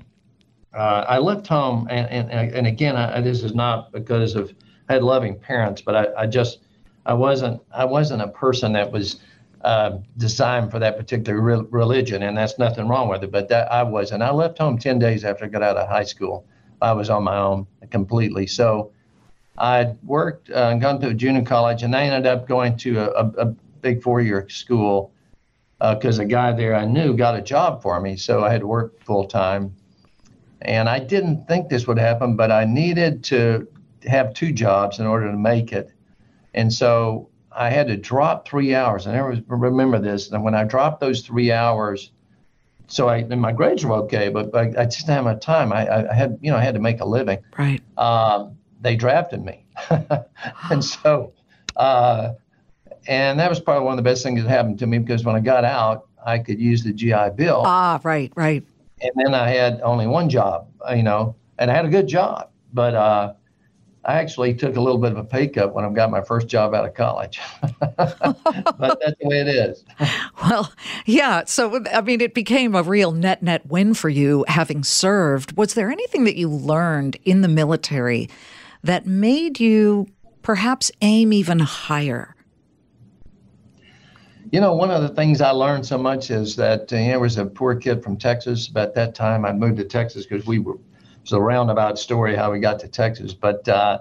uh, 0.73 1.05
I 1.07 1.17
left 1.17 1.47
home, 1.47 1.87
and 1.89 2.07
and, 2.09 2.53
and 2.53 2.67
again, 2.67 2.95
I, 2.95 3.19
this 3.21 3.43
is 3.43 3.53
not 3.53 3.91
because 3.91 4.35
of 4.35 4.53
I 4.89 4.93
had 4.93 5.03
loving 5.03 5.37
parents, 5.37 5.81
but 5.81 5.95
I, 5.95 6.23
I 6.23 6.27
just 6.27 6.59
I 7.07 7.13
wasn't 7.13 7.61
I 7.73 7.85
wasn't 7.85 8.21
a 8.21 8.27
person 8.27 8.73
that 8.73 8.91
was 8.91 9.21
uh, 9.61 9.97
designed 10.17 10.69
for 10.69 10.79
that 10.79 10.97
particular 10.97 11.39
re- 11.41 11.65
religion, 11.71 12.21
and 12.21 12.37
that's 12.37 12.59
nothing 12.59 12.87
wrong 12.87 13.07
with 13.07 13.23
it. 13.23 13.31
But 13.31 13.47
that 13.47 13.71
I 13.71 13.81
wasn't. 13.83 14.21
I 14.21 14.31
left 14.31 14.57
home 14.57 14.77
ten 14.77 14.99
days 14.99 15.23
after 15.23 15.45
I 15.45 15.47
got 15.47 15.63
out 15.63 15.77
of 15.77 15.87
high 15.87 16.03
school. 16.03 16.45
I 16.81 16.91
was 16.91 17.09
on 17.09 17.23
my 17.23 17.37
own 17.37 17.65
completely. 17.89 18.45
So 18.45 18.91
I 19.57 19.95
worked 20.03 20.51
uh, 20.51 20.69
and 20.71 20.81
gone 20.81 20.99
to 21.01 21.07
a 21.07 21.13
junior 21.13 21.43
college, 21.43 21.81
and 21.81 21.95
I 21.95 22.03
ended 22.03 22.27
up 22.27 22.47
going 22.47 22.77
to 22.77 22.99
a, 22.99 23.07
a, 23.07 23.25
a 23.37 23.45
big 23.81 24.03
four-year 24.03 24.49
school 24.49 25.11
because 25.79 26.19
uh, 26.19 26.23
a 26.23 26.25
guy 26.25 26.51
there 26.51 26.75
I 26.75 26.85
knew 26.85 27.15
got 27.15 27.37
a 27.37 27.41
job 27.41 27.81
for 27.81 28.01
me. 28.01 28.17
So 28.17 28.43
I 28.43 28.51
had 28.51 28.61
to 28.61 28.67
work 28.67 29.01
full 29.03 29.25
time, 29.25 29.73
and 30.61 30.89
I 30.89 30.99
didn't 30.99 31.47
think 31.47 31.69
this 31.69 31.87
would 31.87 31.99
happen, 31.99 32.35
but 32.35 32.51
I 32.51 32.65
needed 32.65 33.23
to 33.25 33.65
have 34.05 34.33
two 34.33 34.51
jobs 34.51 34.99
in 34.99 35.05
order 35.07 35.31
to 35.31 35.37
make 35.37 35.71
it. 35.71 35.93
And 36.57 36.73
so 36.73 37.29
I 37.51 37.69
had 37.69 37.87
to 37.87 37.95
drop 37.95 38.47
three 38.47 38.73
hours. 38.73 39.05
And 39.05 39.15
I 39.15 39.19
never 39.19 39.41
remember 39.47 39.99
this. 39.99 40.31
And 40.31 40.43
when 40.43 40.55
I 40.55 40.63
dropped 40.63 40.99
those 40.99 41.21
three 41.21 41.51
hours, 41.51 42.11
so 42.87 43.07
I 43.07 43.17
and 43.17 43.39
my 43.39 43.51
grades 43.51 43.85
were 43.85 43.95
okay, 44.05 44.29
but, 44.29 44.51
but 44.51 44.77
I 44.77 44.85
just 44.85 45.01
didn't 45.01 45.17
have 45.17 45.25
enough 45.27 45.41
time. 45.41 45.71
I, 45.71 46.09
I 46.09 46.13
had 46.13 46.39
you 46.41 46.49
know 46.49 46.57
I 46.57 46.63
had 46.63 46.73
to 46.73 46.79
make 46.79 46.99
a 47.01 47.05
living. 47.05 47.39
Right. 47.57 47.81
Um, 47.97 48.57
they 48.81 48.95
drafted 48.95 49.43
me, 49.43 49.65
and 50.69 50.83
so 50.83 51.33
uh, 51.75 52.33
and 53.07 53.39
that 53.39 53.49
was 53.49 53.59
probably 53.59 53.85
one 53.85 53.93
of 53.93 54.03
the 54.03 54.09
best 54.09 54.23
things 54.23 54.41
that 54.41 54.49
happened 54.49 54.79
to 54.79 54.87
me 54.87 54.99
because 54.99 55.25
when 55.25 55.35
I 55.35 55.41
got 55.41 55.65
out, 55.65 56.07
I 56.25 56.39
could 56.39 56.59
use 56.59 56.83
the 56.83 56.93
GI 56.93 57.31
Bill. 57.35 57.63
Ah, 57.65 57.99
right, 58.03 58.31
right. 58.35 58.63
And 59.01 59.11
then 59.15 59.33
I 59.33 59.49
had 59.49 59.81
only 59.81 60.07
one 60.07 60.29
job, 60.29 60.69
you 60.95 61.03
know, 61.03 61.35
and 61.59 61.69
I 61.69 61.75
had 61.75 61.85
a 61.85 61.89
good 61.89 62.07
job, 62.07 62.49
but 62.73 62.95
uh, 62.95 63.33
I 64.07 64.13
actually 64.13 64.53
took 64.53 64.77
a 64.77 64.81
little 64.81 64.99
bit 64.99 65.11
of 65.11 65.17
a 65.17 65.23
pay 65.25 65.49
cut 65.49 65.73
when 65.73 65.83
I 65.83 65.89
got 65.89 66.09
my 66.09 66.21
first 66.21 66.47
job 66.47 66.73
out 66.73 66.85
of 66.85 66.93
college. 66.93 67.41
but 67.81 68.07
that's 68.07 69.19
the 69.19 69.27
way 69.27 69.41
it 69.41 69.47
is. 69.47 69.83
Well, 70.43 70.71
yeah. 71.05 71.43
So, 71.45 71.83
I 71.91 72.01
mean, 72.01 72.21
it 72.21 72.33
became 72.33 72.73
a 72.73 72.83
real 72.83 73.11
net 73.11 73.43
net 73.43 73.65
win 73.65 73.93
for 73.95 74.07
you 74.07 74.45
having 74.47 74.83
served. 74.83 75.57
Was 75.57 75.73
there 75.73 75.91
anything 75.91 76.23
that 76.23 76.37
you 76.37 76.47
learned 76.47 77.17
in 77.25 77.41
the 77.41 77.47
military 77.47 78.29
that 78.83 79.05
made 79.05 79.59
you 79.59 80.07
perhaps 80.43 80.91
aim 81.01 81.33
even 81.33 81.59
higher? 81.59 82.35
You 84.51 84.61
know, 84.61 84.73
one 84.73 84.91
of 84.91 85.01
the 85.01 85.09
things 85.09 85.41
I 85.41 85.49
learned 85.49 85.85
so 85.85 85.97
much 85.97 86.31
is 86.31 86.55
that 86.55 86.93
uh, 86.93 86.95
you 86.95 87.01
know, 87.01 87.07
there 87.09 87.19
was 87.19 87.37
a 87.37 87.45
poor 87.45 87.75
kid 87.75 88.01
from 88.03 88.15
Texas. 88.15 88.69
About 88.69 88.93
that 88.93 89.15
time, 89.15 89.43
I 89.43 89.51
moved 89.51 89.77
to 89.77 89.83
Texas 89.83 90.25
because 90.25 90.45
we 90.45 90.59
were 90.59 90.77
it's 91.27 91.33
a 91.33 91.41
roundabout 91.41 91.99
story 91.99 92.37
how 92.37 92.53
we 92.53 92.59
got 92.59 92.79
to 92.79 92.87
Texas, 92.87 93.33
but 93.33 93.67
uh, 93.67 93.99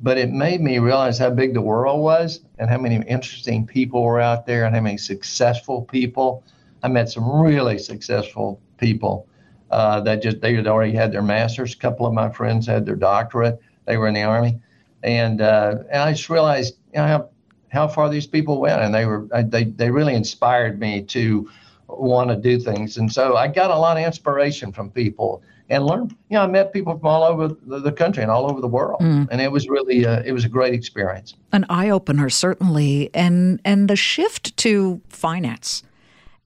but 0.00 0.16
it 0.16 0.30
made 0.30 0.62
me 0.62 0.78
realize 0.78 1.18
how 1.18 1.28
big 1.28 1.52
the 1.52 1.60
world 1.60 2.00
was 2.00 2.40
and 2.58 2.70
how 2.70 2.78
many 2.78 2.96
interesting 3.06 3.66
people 3.66 4.02
were 4.02 4.22
out 4.22 4.46
there 4.46 4.64
and 4.64 4.74
how 4.74 4.80
many 4.80 4.96
successful 4.96 5.82
people. 5.82 6.42
I 6.82 6.88
met 6.88 7.10
some 7.10 7.30
really 7.30 7.76
successful 7.76 8.58
people 8.78 9.28
uh, 9.70 10.00
that 10.00 10.22
just 10.22 10.40
they 10.40 10.54
had 10.54 10.66
already 10.66 10.94
had 10.94 11.12
their 11.12 11.20
masters. 11.20 11.74
A 11.74 11.76
couple 11.76 12.06
of 12.06 12.14
my 12.14 12.30
friends 12.30 12.66
had 12.66 12.86
their 12.86 12.96
doctorate. 12.96 13.60
They 13.84 13.98
were 13.98 14.08
in 14.08 14.14
the 14.14 14.22
army, 14.22 14.58
and 15.02 15.42
uh, 15.42 15.80
and 15.90 16.00
I 16.00 16.12
just 16.12 16.30
realized 16.30 16.78
you 16.94 17.00
know 17.00 17.06
how 17.06 17.28
how 17.68 17.86
far 17.86 18.08
these 18.08 18.26
people 18.26 18.62
went, 18.62 18.80
and 18.80 18.94
they 18.94 19.04
were 19.04 19.28
they 19.44 19.64
they 19.64 19.90
really 19.90 20.14
inspired 20.14 20.80
me 20.80 21.02
to 21.02 21.50
want 21.86 22.30
to 22.30 22.36
do 22.36 22.58
things. 22.58 22.96
And 22.96 23.12
so 23.12 23.36
I 23.36 23.46
got 23.46 23.70
a 23.70 23.76
lot 23.76 23.98
of 23.98 24.04
inspiration 24.04 24.72
from 24.72 24.90
people 24.90 25.42
and 25.68 25.84
learned. 25.84 26.12
You 26.28 26.36
know, 26.36 26.42
I 26.42 26.46
met 26.46 26.72
people 26.72 26.96
from 26.98 27.06
all 27.06 27.24
over 27.24 27.48
the 27.48 27.92
country 27.92 28.22
and 28.22 28.30
all 28.30 28.48
over 28.50 28.60
the 28.60 28.68
world, 28.68 29.00
mm. 29.00 29.26
and 29.30 29.40
it 29.40 29.50
was 29.50 29.68
really 29.68 30.06
uh, 30.06 30.22
it 30.24 30.32
was 30.32 30.44
a 30.44 30.48
great 30.48 30.74
experience. 30.74 31.34
An 31.52 31.66
eye 31.68 31.90
opener, 31.90 32.30
certainly, 32.30 33.10
and 33.14 33.60
and 33.64 33.88
the 33.88 33.96
shift 33.96 34.56
to 34.58 35.00
finance 35.08 35.82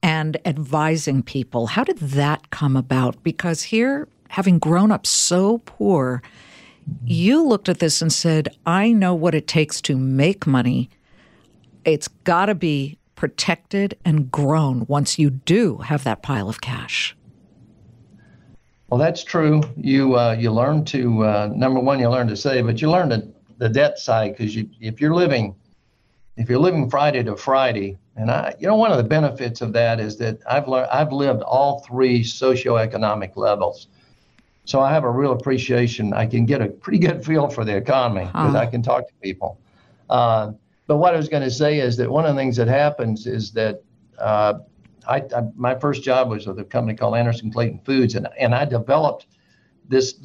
and 0.03 0.37
advising 0.45 1.21
people. 1.21 1.67
How 1.67 1.83
did 1.83 1.99
that 1.99 2.49
come 2.49 2.75
about? 2.75 3.21
Because 3.23 3.63
here, 3.63 4.07
having 4.29 4.57
grown 4.57 4.91
up 4.91 5.05
so 5.05 5.59
poor, 5.59 6.23
you 7.05 7.43
looked 7.43 7.69
at 7.69 7.79
this 7.79 8.01
and 8.01 8.11
said, 8.11 8.49
"I 8.65 8.91
know 8.91 9.13
what 9.13 9.35
it 9.35 9.47
takes 9.47 9.81
to 9.81 9.97
make 9.97 10.47
money." 10.47 10.89
It's 11.83 12.07
got 12.07 12.45
to 12.45 12.55
be 12.55 12.97
protected 13.15 13.97
and 14.03 14.31
grown 14.31 14.85
once 14.87 15.19
you 15.19 15.29
do 15.29 15.77
have 15.77 16.03
that 16.03 16.23
pile 16.23 16.49
of 16.49 16.61
cash. 16.61 17.15
Well, 18.91 18.99
that's 18.99 19.23
true. 19.23 19.61
You 19.77 20.17
uh, 20.17 20.35
you 20.37 20.51
learn 20.51 20.83
to 20.85 21.23
uh, 21.23 21.49
number 21.55 21.79
one, 21.79 21.97
you 21.97 22.09
learn 22.09 22.27
to 22.27 22.35
save, 22.35 22.65
but 22.65 22.81
you 22.81 22.91
learn 22.91 23.07
the, 23.07 23.31
the 23.57 23.69
debt 23.69 23.97
side 23.97 24.35
because 24.35 24.53
you 24.53 24.69
if 24.81 24.99
you're 24.99 25.15
living 25.15 25.55
if 26.35 26.49
you're 26.49 26.59
living 26.59 26.89
Friday 26.89 27.23
to 27.23 27.37
Friday, 27.37 27.97
and 28.17 28.29
I 28.29 28.53
you 28.59 28.67
know 28.67 28.75
one 28.75 28.91
of 28.91 28.97
the 28.97 29.05
benefits 29.05 29.61
of 29.61 29.71
that 29.73 30.01
is 30.01 30.17
that 30.17 30.39
I've 30.45 30.67
learned 30.67 30.89
I've 30.91 31.13
lived 31.13 31.41
all 31.41 31.79
three 31.87 32.21
socioeconomic 32.21 33.37
levels. 33.37 33.87
So 34.65 34.81
I 34.81 34.91
have 34.91 35.05
a 35.05 35.09
real 35.09 35.31
appreciation. 35.31 36.13
I 36.13 36.25
can 36.25 36.45
get 36.45 36.61
a 36.61 36.67
pretty 36.67 36.99
good 36.99 37.25
feel 37.25 37.47
for 37.47 37.63
the 37.63 37.75
economy 37.77 38.25
because 38.25 38.51
huh. 38.51 38.59
I 38.59 38.65
can 38.65 38.81
talk 38.81 39.07
to 39.07 39.13
people. 39.21 39.57
Uh, 40.09 40.51
but 40.87 40.97
what 40.97 41.13
I 41.13 41.17
was 41.17 41.29
going 41.29 41.43
to 41.43 41.51
say 41.51 41.79
is 41.79 41.95
that 41.95 42.11
one 42.11 42.25
of 42.25 42.35
the 42.35 42.41
things 42.41 42.57
that 42.57 42.67
happens 42.67 43.25
is 43.25 43.51
that 43.53 43.81
uh, 44.19 44.55
I, 45.07 45.17
I, 45.17 45.43
my 45.55 45.75
first 45.75 46.03
job 46.03 46.29
was 46.29 46.47
with 46.47 46.59
a 46.59 46.63
company 46.63 46.95
called 46.95 47.15
Anderson 47.15 47.51
Clayton 47.51 47.81
Foods, 47.85 48.15
and, 48.15 48.27
and 48.39 48.53
I 48.53 48.65
developed 48.65 49.27
this. 49.87 50.15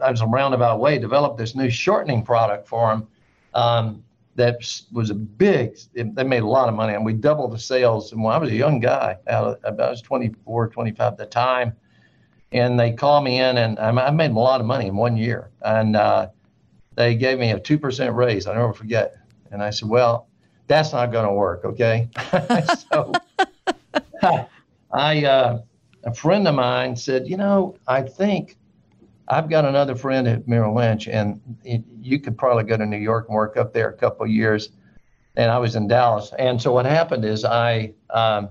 I 0.00 0.10
was 0.10 0.20
a 0.20 0.26
roundabout 0.26 0.80
way 0.80 0.98
developed 0.98 1.38
this 1.38 1.54
new 1.54 1.70
shortening 1.70 2.22
product 2.22 2.68
for 2.68 2.90
them. 2.90 3.08
Um, 3.54 4.04
that 4.36 4.56
was 4.92 5.10
a 5.10 5.14
big. 5.14 5.78
It, 5.94 6.14
they 6.14 6.24
made 6.24 6.42
a 6.42 6.46
lot 6.46 6.68
of 6.68 6.74
money, 6.74 6.94
and 6.94 7.04
we 7.04 7.12
doubled 7.12 7.52
the 7.52 7.58
sales. 7.58 8.12
And 8.12 8.22
when 8.22 8.34
I 8.34 8.38
was 8.38 8.50
a 8.50 8.56
young 8.56 8.80
guy, 8.80 9.16
I 9.30 9.40
was 9.40 10.02
24, 10.02 10.68
25 10.68 11.12
at 11.12 11.18
the 11.18 11.26
time, 11.26 11.74
and 12.52 12.78
they 12.78 12.92
called 12.92 13.24
me 13.24 13.40
in, 13.40 13.58
and 13.58 13.78
I 13.78 14.10
made 14.10 14.32
a 14.32 14.34
lot 14.34 14.60
of 14.60 14.66
money 14.66 14.86
in 14.86 14.96
one 14.96 15.16
year. 15.16 15.50
And 15.62 15.96
uh, 15.96 16.28
they 16.96 17.14
gave 17.14 17.38
me 17.38 17.52
a 17.52 17.60
two 17.60 17.78
percent 17.78 18.14
raise. 18.14 18.46
I 18.46 18.54
never 18.54 18.72
forget. 18.72 19.16
And 19.50 19.62
I 19.62 19.70
said, 19.70 19.88
well, 19.88 20.28
that's 20.66 20.92
not 20.92 21.12
going 21.12 21.26
to 21.26 21.32
work. 21.32 21.64
Okay. 21.64 22.08
so 22.90 23.12
I, 24.92 25.24
uh, 25.24 25.60
a 26.04 26.14
friend 26.14 26.46
of 26.46 26.54
mine 26.54 26.96
said, 26.96 27.28
you 27.28 27.36
know, 27.36 27.76
I 27.86 28.02
think 28.02 28.56
I've 29.28 29.48
got 29.48 29.64
another 29.64 29.94
friend 29.94 30.28
at 30.28 30.46
Merrill 30.46 30.74
Lynch, 30.74 31.08
and 31.08 31.40
it, 31.64 31.82
you 32.00 32.20
could 32.20 32.36
probably 32.36 32.64
go 32.64 32.76
to 32.76 32.86
New 32.86 32.98
York 32.98 33.26
and 33.28 33.34
work 33.34 33.56
up 33.56 33.72
there 33.72 33.88
a 33.88 33.96
couple 33.96 34.24
of 34.24 34.30
years. 34.30 34.70
And 35.36 35.50
I 35.50 35.58
was 35.58 35.74
in 35.74 35.88
Dallas, 35.88 36.32
and 36.38 36.60
so 36.60 36.72
what 36.72 36.86
happened 36.86 37.24
is 37.24 37.44
I, 37.44 37.92
um, 38.10 38.50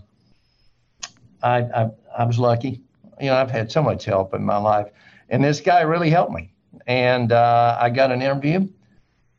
I, 1.42 1.60
I, 1.60 1.90
I 2.18 2.26
was 2.26 2.38
lucky. 2.40 2.82
You 3.22 3.28
know, 3.28 3.36
I've 3.36 3.52
had 3.52 3.72
so 3.72 3.82
much 3.82 4.04
help 4.04 4.34
in 4.34 4.44
my 4.44 4.58
life, 4.58 4.88
and 5.30 5.44
this 5.44 5.62
guy 5.62 5.82
really 5.82 6.10
helped 6.10 6.34
me. 6.34 6.52
And 6.88 7.32
uh, 7.32 7.78
I 7.80 7.90
got 7.90 8.12
an 8.12 8.22
interview, 8.22 8.68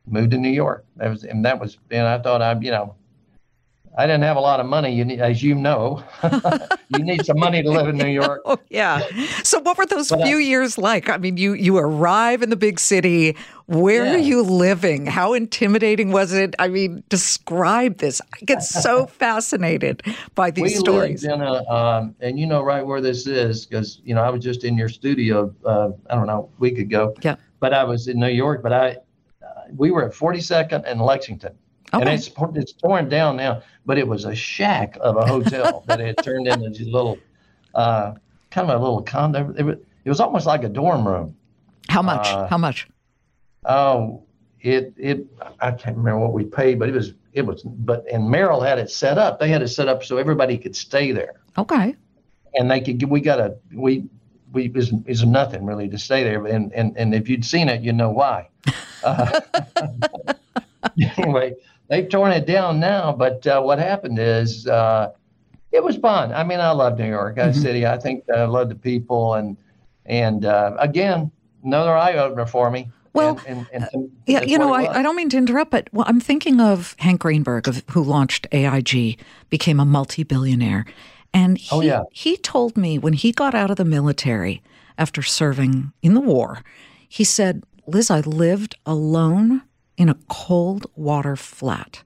moved 0.06 0.30
to 0.30 0.38
New 0.38 0.48
York. 0.48 0.86
That 0.96 1.10
was, 1.10 1.24
and 1.24 1.44
that 1.44 1.60
was, 1.60 1.76
and 1.90 2.06
I 2.06 2.18
thought 2.18 2.40
I, 2.40 2.58
you 2.58 2.70
know, 2.70 2.94
I 3.96 4.06
didn't 4.06 4.22
have 4.22 4.36
a 4.36 4.40
lot 4.40 4.58
of 4.58 4.66
money, 4.66 4.92
you 4.92 5.04
need, 5.04 5.20
as 5.20 5.42
you 5.42 5.54
know. 5.54 6.02
you 6.88 7.04
need 7.04 7.24
some 7.24 7.38
money 7.38 7.62
to 7.62 7.70
live 7.70 7.88
in 7.88 7.96
New 7.96 8.08
York. 8.08 8.42
oh, 8.44 8.58
yeah. 8.68 9.02
So, 9.44 9.60
what 9.60 9.78
were 9.78 9.86
those 9.86 10.08
but 10.08 10.22
few 10.22 10.38
I, 10.38 10.40
years 10.40 10.76
like? 10.76 11.08
I 11.08 11.16
mean, 11.16 11.36
you 11.36 11.52
you 11.52 11.78
arrive 11.78 12.42
in 12.42 12.50
the 12.50 12.56
big 12.56 12.80
city. 12.80 13.36
Where 13.66 14.04
yeah. 14.04 14.14
are 14.14 14.18
you 14.18 14.42
living? 14.42 15.06
How 15.06 15.32
intimidating 15.32 16.10
was 16.10 16.32
it? 16.32 16.54
I 16.58 16.68
mean, 16.68 17.04
describe 17.08 17.98
this. 17.98 18.20
I 18.34 18.44
get 18.44 18.62
so 18.62 19.06
fascinated 19.20 20.02
by 20.34 20.50
these 20.50 20.62
we 20.64 20.70
stories. 20.70 21.22
Lived 21.22 21.34
in 21.34 21.42
a, 21.42 21.70
um, 21.70 22.16
and 22.20 22.38
you 22.38 22.46
know 22.46 22.62
right 22.62 22.84
where 22.84 23.00
this 23.00 23.28
is 23.28 23.64
because 23.64 24.00
you 24.04 24.14
know 24.14 24.22
I 24.22 24.30
was 24.30 24.42
just 24.42 24.64
in 24.64 24.76
your 24.76 24.88
studio. 24.88 25.54
Uh, 25.64 25.90
I 26.10 26.16
don't 26.16 26.26
know, 26.26 26.50
a 26.56 26.60
week 26.60 26.78
ago. 26.78 27.14
Yeah. 27.22 27.36
But 27.60 27.72
I 27.72 27.84
was 27.84 28.08
in 28.08 28.18
New 28.18 28.28
York. 28.28 28.62
But 28.62 28.72
I 28.72 28.96
we 29.76 29.90
were 29.90 30.04
at 30.04 30.12
42nd 30.12 30.84
and 30.86 31.00
Lexington. 31.00 31.54
Okay. 31.94 32.02
And 32.02 32.10
it's 32.10 32.30
it's 32.54 32.72
torn 32.72 33.08
down 33.08 33.36
now, 33.36 33.62
but 33.86 33.98
it 33.98 34.06
was 34.06 34.24
a 34.24 34.34
shack 34.34 34.98
of 35.00 35.16
a 35.16 35.26
hotel 35.26 35.84
that 35.86 36.00
had 36.00 36.16
turned 36.22 36.48
into 36.48 36.84
a 36.84 36.90
little, 36.90 37.18
uh, 37.74 38.14
kind 38.50 38.68
of 38.68 38.80
a 38.80 38.82
little 38.82 39.02
condo. 39.02 39.54
It 39.56 39.62
was, 39.62 39.76
it 40.04 40.08
was 40.08 40.20
almost 40.20 40.46
like 40.46 40.64
a 40.64 40.68
dorm 40.68 41.06
room. 41.06 41.36
How 41.88 42.02
much? 42.02 42.26
Uh, 42.26 42.48
How 42.48 42.58
much? 42.58 42.88
Oh, 43.64 44.24
it 44.60 44.92
it 44.96 45.26
I 45.60 45.70
can't 45.70 45.96
remember 45.96 46.20
what 46.20 46.32
we 46.32 46.44
paid, 46.44 46.78
but 46.78 46.88
it 46.88 46.94
was 46.94 47.14
it 47.32 47.42
was. 47.42 47.62
But 47.62 48.04
and 48.10 48.28
Merrill 48.28 48.60
had 48.60 48.78
it 48.78 48.90
set 48.90 49.18
up. 49.18 49.38
They 49.38 49.48
had 49.48 49.62
it 49.62 49.68
set 49.68 49.88
up 49.88 50.02
so 50.02 50.16
everybody 50.16 50.58
could 50.58 50.74
stay 50.74 51.12
there. 51.12 51.40
Okay. 51.56 51.94
And 52.54 52.70
they 52.70 52.80
could. 52.80 53.02
We 53.04 53.20
got 53.20 53.40
a 53.40 53.56
we 53.72 54.04
we 54.52 54.70
is 54.74 54.92
is 55.06 55.24
nothing 55.24 55.64
really 55.66 55.88
to 55.88 55.98
stay 55.98 56.24
there. 56.24 56.46
And 56.46 56.72
and 56.72 56.96
and 56.96 57.14
if 57.14 57.28
you'd 57.28 57.44
seen 57.44 57.68
it, 57.68 57.82
you 57.82 57.92
know 57.92 58.10
why. 58.10 58.48
Uh, 59.04 59.38
anyway, 61.24 61.54
they've 61.88 62.08
torn 62.08 62.32
it 62.32 62.46
down 62.46 62.80
now. 62.80 63.12
But 63.12 63.46
uh, 63.46 63.60
what 63.62 63.78
happened 63.78 64.18
is 64.18 64.66
uh, 64.66 65.12
it 65.72 65.82
was 65.82 65.96
fun. 65.96 66.32
I 66.32 66.44
mean, 66.44 66.60
I 66.60 66.70
love 66.70 66.98
New 66.98 67.08
York 67.08 67.36
mm-hmm. 67.36 67.58
City. 67.58 67.86
I 67.86 67.98
think 67.98 68.24
I 68.34 68.44
love 68.44 68.68
the 68.68 68.74
people, 68.74 69.34
and 69.34 69.56
and 70.06 70.44
uh, 70.44 70.76
again, 70.78 71.30
another 71.62 71.96
eye 71.96 72.14
opener 72.14 72.46
for 72.46 72.70
me. 72.70 72.90
Well, 73.12 73.40
and, 73.46 73.66
and, 73.72 73.88
and 73.92 74.10
yeah, 74.26 74.42
you 74.42 74.58
know, 74.58 74.72
I, 74.72 74.98
I 74.98 75.02
don't 75.02 75.14
mean 75.14 75.28
to 75.30 75.36
interrupt, 75.36 75.70
but 75.70 75.88
well, 75.92 76.04
I'm 76.08 76.20
thinking 76.20 76.60
of 76.60 76.96
Hank 76.98 77.20
Greenberg, 77.20 77.68
of, 77.68 77.84
who 77.90 78.02
launched 78.02 78.48
AIG, 78.50 79.20
became 79.50 79.78
a 79.78 79.84
multi-billionaire, 79.84 80.84
and 81.32 81.56
oh, 81.70 81.78
he, 81.80 81.90
oh, 81.90 81.92
yeah. 81.92 82.02
he 82.10 82.36
told 82.36 82.76
me 82.76 82.98
when 82.98 83.12
he 83.12 83.30
got 83.30 83.54
out 83.54 83.70
of 83.70 83.76
the 83.76 83.84
military 83.84 84.62
after 84.98 85.22
serving 85.22 85.92
in 86.02 86.14
the 86.14 86.20
war, 86.20 86.62
he 87.08 87.22
said, 87.22 87.62
Liz, 87.86 88.10
I 88.10 88.20
lived 88.20 88.74
alone 88.84 89.62
in 89.96 90.08
a 90.08 90.16
cold 90.28 90.86
water 90.96 91.36
flat 91.36 92.02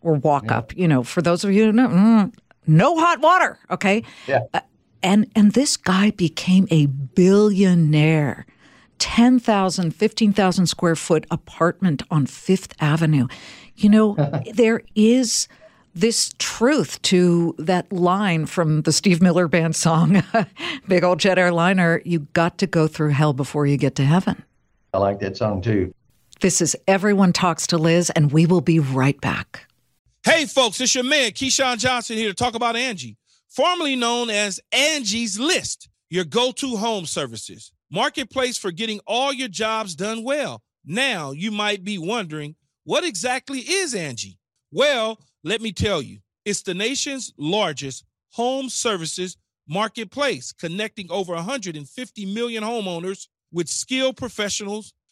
or 0.00 0.14
walk 0.14 0.44
yeah. 0.46 0.58
up. 0.58 0.76
You 0.76 0.88
know, 0.88 1.02
for 1.02 1.22
those 1.22 1.44
of 1.44 1.52
you 1.52 1.66
who 1.66 1.72
know, 1.72 1.88
mm, 1.88 2.34
no 2.66 2.98
hot 2.98 3.20
water. 3.20 3.58
Okay. 3.70 4.04
Yeah. 4.26 4.40
Uh, 4.54 4.60
and 5.02 5.30
and 5.34 5.52
this 5.52 5.76
guy 5.76 6.10
became 6.10 6.66
a 6.70 6.86
billionaire. 6.86 8.46
10,000, 8.98 9.90
15,000 9.90 10.66
square 10.66 10.94
foot 10.94 11.26
apartment 11.28 12.04
on 12.08 12.24
Fifth 12.24 12.72
Avenue. 12.78 13.26
You 13.74 13.88
know, 13.88 14.14
there 14.54 14.82
is 14.94 15.48
this 15.94 16.32
truth 16.38 17.02
to 17.02 17.54
that 17.58 17.92
line 17.92 18.46
from 18.46 18.82
the 18.82 18.92
Steve 18.92 19.20
Miller 19.20 19.48
Band 19.48 19.76
song, 19.76 20.22
Big 20.88 21.04
Old 21.04 21.18
Jet 21.20 21.38
Airliner, 21.38 22.00
you 22.04 22.20
got 22.32 22.58
to 22.58 22.66
go 22.66 22.86
through 22.86 23.10
hell 23.10 23.32
before 23.32 23.66
you 23.66 23.76
get 23.76 23.94
to 23.96 24.04
heaven. 24.04 24.42
I 24.94 24.98
like 24.98 25.18
that 25.20 25.36
song 25.36 25.62
too. 25.62 25.92
This 26.42 26.60
is 26.60 26.74
Everyone 26.88 27.32
Talks 27.32 27.68
to 27.68 27.78
Liz, 27.78 28.10
and 28.10 28.32
we 28.32 28.46
will 28.46 28.60
be 28.60 28.80
right 28.80 29.18
back. 29.20 29.68
Hey, 30.24 30.44
folks, 30.46 30.80
it's 30.80 30.92
your 30.92 31.04
man, 31.04 31.30
Keyshawn 31.30 31.78
Johnson, 31.78 32.16
here 32.16 32.30
to 32.30 32.34
talk 32.34 32.56
about 32.56 32.74
Angie, 32.74 33.16
formerly 33.48 33.94
known 33.94 34.28
as 34.28 34.58
Angie's 34.72 35.38
List, 35.38 35.88
your 36.10 36.24
go 36.24 36.50
to 36.50 36.76
home 36.76 37.06
services. 37.06 37.70
Marketplace 37.92 38.58
for 38.58 38.72
getting 38.72 38.98
all 39.06 39.32
your 39.32 39.46
jobs 39.46 39.94
done 39.94 40.24
well. 40.24 40.60
Now, 40.84 41.30
you 41.30 41.52
might 41.52 41.84
be 41.84 41.96
wondering, 41.96 42.56
what 42.82 43.04
exactly 43.04 43.60
is 43.60 43.94
Angie? 43.94 44.40
Well, 44.72 45.20
let 45.44 45.60
me 45.60 45.70
tell 45.70 46.02
you, 46.02 46.18
it's 46.44 46.62
the 46.62 46.74
nation's 46.74 47.32
largest 47.38 48.04
home 48.32 48.68
services 48.68 49.36
marketplace, 49.68 50.52
connecting 50.52 51.06
over 51.08 51.34
150 51.34 52.34
million 52.34 52.64
homeowners 52.64 53.28
with 53.52 53.68
skilled 53.68 54.16
professionals 54.16 54.92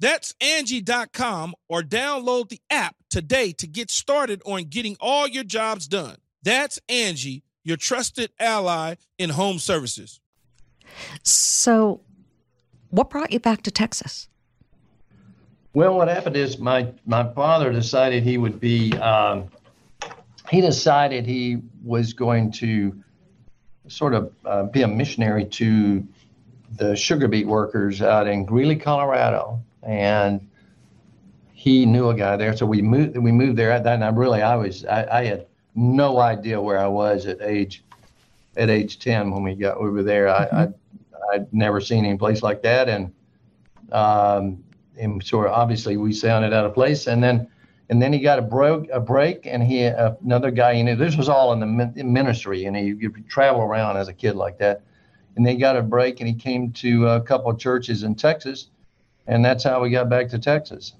That's 0.00 0.34
Angie.com 0.40 1.54
or 1.68 1.82
download 1.82 2.48
the 2.48 2.60
app 2.70 2.96
today 3.10 3.52
to 3.52 3.66
get 3.66 3.90
started 3.90 4.42
on 4.46 4.64
getting 4.64 4.96
all 5.00 5.26
your 5.26 5.44
jobs 5.44 5.88
done. 5.88 6.16
That's 6.42 6.78
Angie, 6.88 7.42
your 7.64 7.76
trusted 7.76 8.30
ally 8.38 8.94
in 9.18 9.30
home 9.30 9.58
services. 9.58 10.20
So, 11.22 12.00
what 12.90 13.10
brought 13.10 13.32
you 13.32 13.40
back 13.40 13.62
to 13.62 13.70
Texas? 13.70 14.28
Well, 15.74 15.94
what 15.96 16.08
happened 16.08 16.36
is 16.36 16.58
my 16.58 16.92
my 17.04 17.30
father 17.34 17.72
decided 17.72 18.22
he 18.22 18.38
would 18.38 18.58
be. 18.58 18.92
Um, 18.94 19.48
he 20.50 20.62
decided 20.62 21.26
he 21.26 21.58
was 21.84 22.14
going 22.14 22.52
to 22.52 23.02
sort 23.86 24.14
of 24.14 24.32
uh, 24.44 24.62
be 24.64 24.82
a 24.82 24.88
missionary 24.88 25.44
to 25.44 26.06
the 26.72 26.96
sugar 26.96 27.28
beet 27.28 27.46
workers 27.46 28.00
out 28.00 28.26
in 28.26 28.44
Greeley, 28.44 28.76
Colorado, 28.76 29.62
and 29.88 30.46
he 31.52 31.86
knew 31.86 32.10
a 32.10 32.14
guy 32.14 32.36
there. 32.36 32.56
So 32.56 32.66
we 32.66 32.82
moved. 32.82 33.16
We 33.16 33.32
moved 33.32 33.56
there 33.56 33.72
at 33.72 33.82
that. 33.84 33.94
And 33.94 34.04
I 34.04 34.10
really, 34.10 34.42
I 34.42 34.54
was, 34.54 34.84
I, 34.84 35.20
I 35.20 35.24
had 35.24 35.46
no 35.74 36.18
idea 36.18 36.60
where 36.60 36.78
I 36.78 36.86
was 36.86 37.26
at 37.26 37.40
age, 37.40 37.82
at 38.56 38.70
age 38.70 38.98
ten 38.98 39.30
when 39.30 39.42
we 39.42 39.54
got 39.54 39.78
over 39.78 40.02
there. 40.02 40.28
I, 40.28 40.44
I 40.44 40.68
I'd 41.32 41.52
never 41.52 41.80
seen 41.80 42.04
any 42.04 42.16
place 42.16 42.42
like 42.42 42.62
that, 42.62 42.88
and 42.88 43.12
um, 43.92 44.62
and 44.98 45.22
so 45.24 45.48
obviously 45.48 45.96
we 45.96 46.12
sounded 46.12 46.52
out 46.52 46.64
of 46.64 46.74
place. 46.74 47.06
And 47.06 47.22
then 47.22 47.48
and 47.88 48.00
then 48.00 48.12
he 48.12 48.18
got 48.18 48.38
a 48.38 48.42
broke 48.42 48.86
a 48.92 49.00
break, 49.00 49.46
and 49.46 49.62
he 49.62 49.86
uh, 49.86 50.12
another 50.24 50.50
guy. 50.50 50.72
You 50.72 50.84
know, 50.84 50.96
this 50.96 51.16
was 51.16 51.28
all 51.28 51.52
in 51.52 51.60
the 51.60 52.04
ministry, 52.04 52.66
and 52.66 52.76
you, 52.76 52.96
you 53.00 53.10
travel 53.28 53.62
around 53.62 53.96
as 53.96 54.08
a 54.08 54.12
kid 54.12 54.36
like 54.36 54.58
that. 54.58 54.82
And 55.36 55.46
they 55.46 55.56
got 55.56 55.76
a 55.76 55.82
break, 55.82 56.20
and 56.20 56.28
he 56.28 56.34
came 56.34 56.72
to 56.72 57.08
a 57.08 57.20
couple 57.20 57.50
of 57.50 57.58
churches 57.58 58.02
in 58.02 58.14
Texas, 58.14 58.70
and 59.28 59.44
that's 59.44 59.62
how 59.62 59.80
we 59.80 59.90
got 59.90 60.08
back 60.08 60.28
to 60.30 60.38
Texas. 60.38 60.94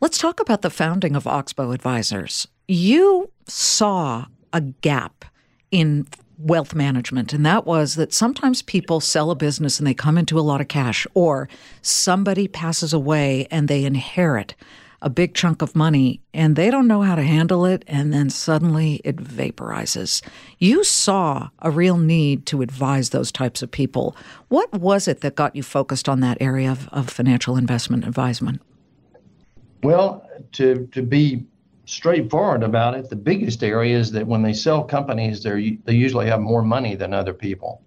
Let's 0.00 0.18
talk 0.18 0.40
about 0.40 0.62
the 0.62 0.70
founding 0.70 1.14
of 1.14 1.26
Oxbow 1.26 1.70
Advisors. 1.70 2.48
You 2.66 3.30
saw 3.46 4.26
a 4.52 4.60
gap 4.60 5.24
in 5.70 6.06
wealth 6.38 6.74
management, 6.74 7.32
and 7.32 7.46
that 7.46 7.64
was 7.64 7.94
that 7.94 8.12
sometimes 8.12 8.62
people 8.62 9.00
sell 9.00 9.30
a 9.30 9.36
business 9.36 9.78
and 9.78 9.86
they 9.86 9.94
come 9.94 10.18
into 10.18 10.38
a 10.38 10.42
lot 10.42 10.60
of 10.60 10.68
cash, 10.68 11.06
or 11.14 11.48
somebody 11.82 12.48
passes 12.48 12.92
away 12.92 13.46
and 13.50 13.68
they 13.68 13.84
inherit 13.84 14.54
a 15.04 15.10
big 15.10 15.34
chunk 15.34 15.60
of 15.60 15.76
money 15.76 16.20
and 16.32 16.56
they 16.56 16.70
don't 16.70 16.88
know 16.88 17.02
how 17.02 17.14
to 17.14 17.22
handle 17.22 17.66
it, 17.66 17.84
and 17.86 18.12
then 18.12 18.30
suddenly 18.30 19.02
it 19.04 19.16
vaporizes. 19.16 20.22
You 20.58 20.82
saw 20.82 21.50
a 21.60 21.70
real 21.70 21.98
need 21.98 22.46
to 22.46 22.62
advise 22.62 23.10
those 23.10 23.30
types 23.30 23.62
of 23.62 23.70
people. 23.70 24.16
What 24.48 24.72
was 24.72 25.06
it 25.06 25.20
that 25.20 25.34
got 25.34 25.54
you 25.54 25.62
focused 25.62 26.08
on 26.08 26.20
that 26.20 26.38
area 26.40 26.72
of, 26.72 26.88
of 26.88 27.10
financial 27.10 27.56
investment 27.58 28.06
advisement? 28.06 28.62
Well, 29.82 30.26
to, 30.52 30.88
to 30.92 31.02
be 31.02 31.44
straightforward 31.84 32.62
about 32.62 32.94
it, 32.94 33.10
the 33.10 33.16
biggest 33.16 33.62
area 33.62 33.98
is 33.98 34.10
that 34.12 34.26
when 34.26 34.40
they 34.40 34.54
sell 34.54 34.82
companies, 34.82 35.42
they 35.42 35.78
they 35.84 35.94
usually 35.94 36.26
have 36.26 36.40
more 36.40 36.62
money 36.62 36.94
than 36.94 37.12
other 37.12 37.34
people. 37.34 37.82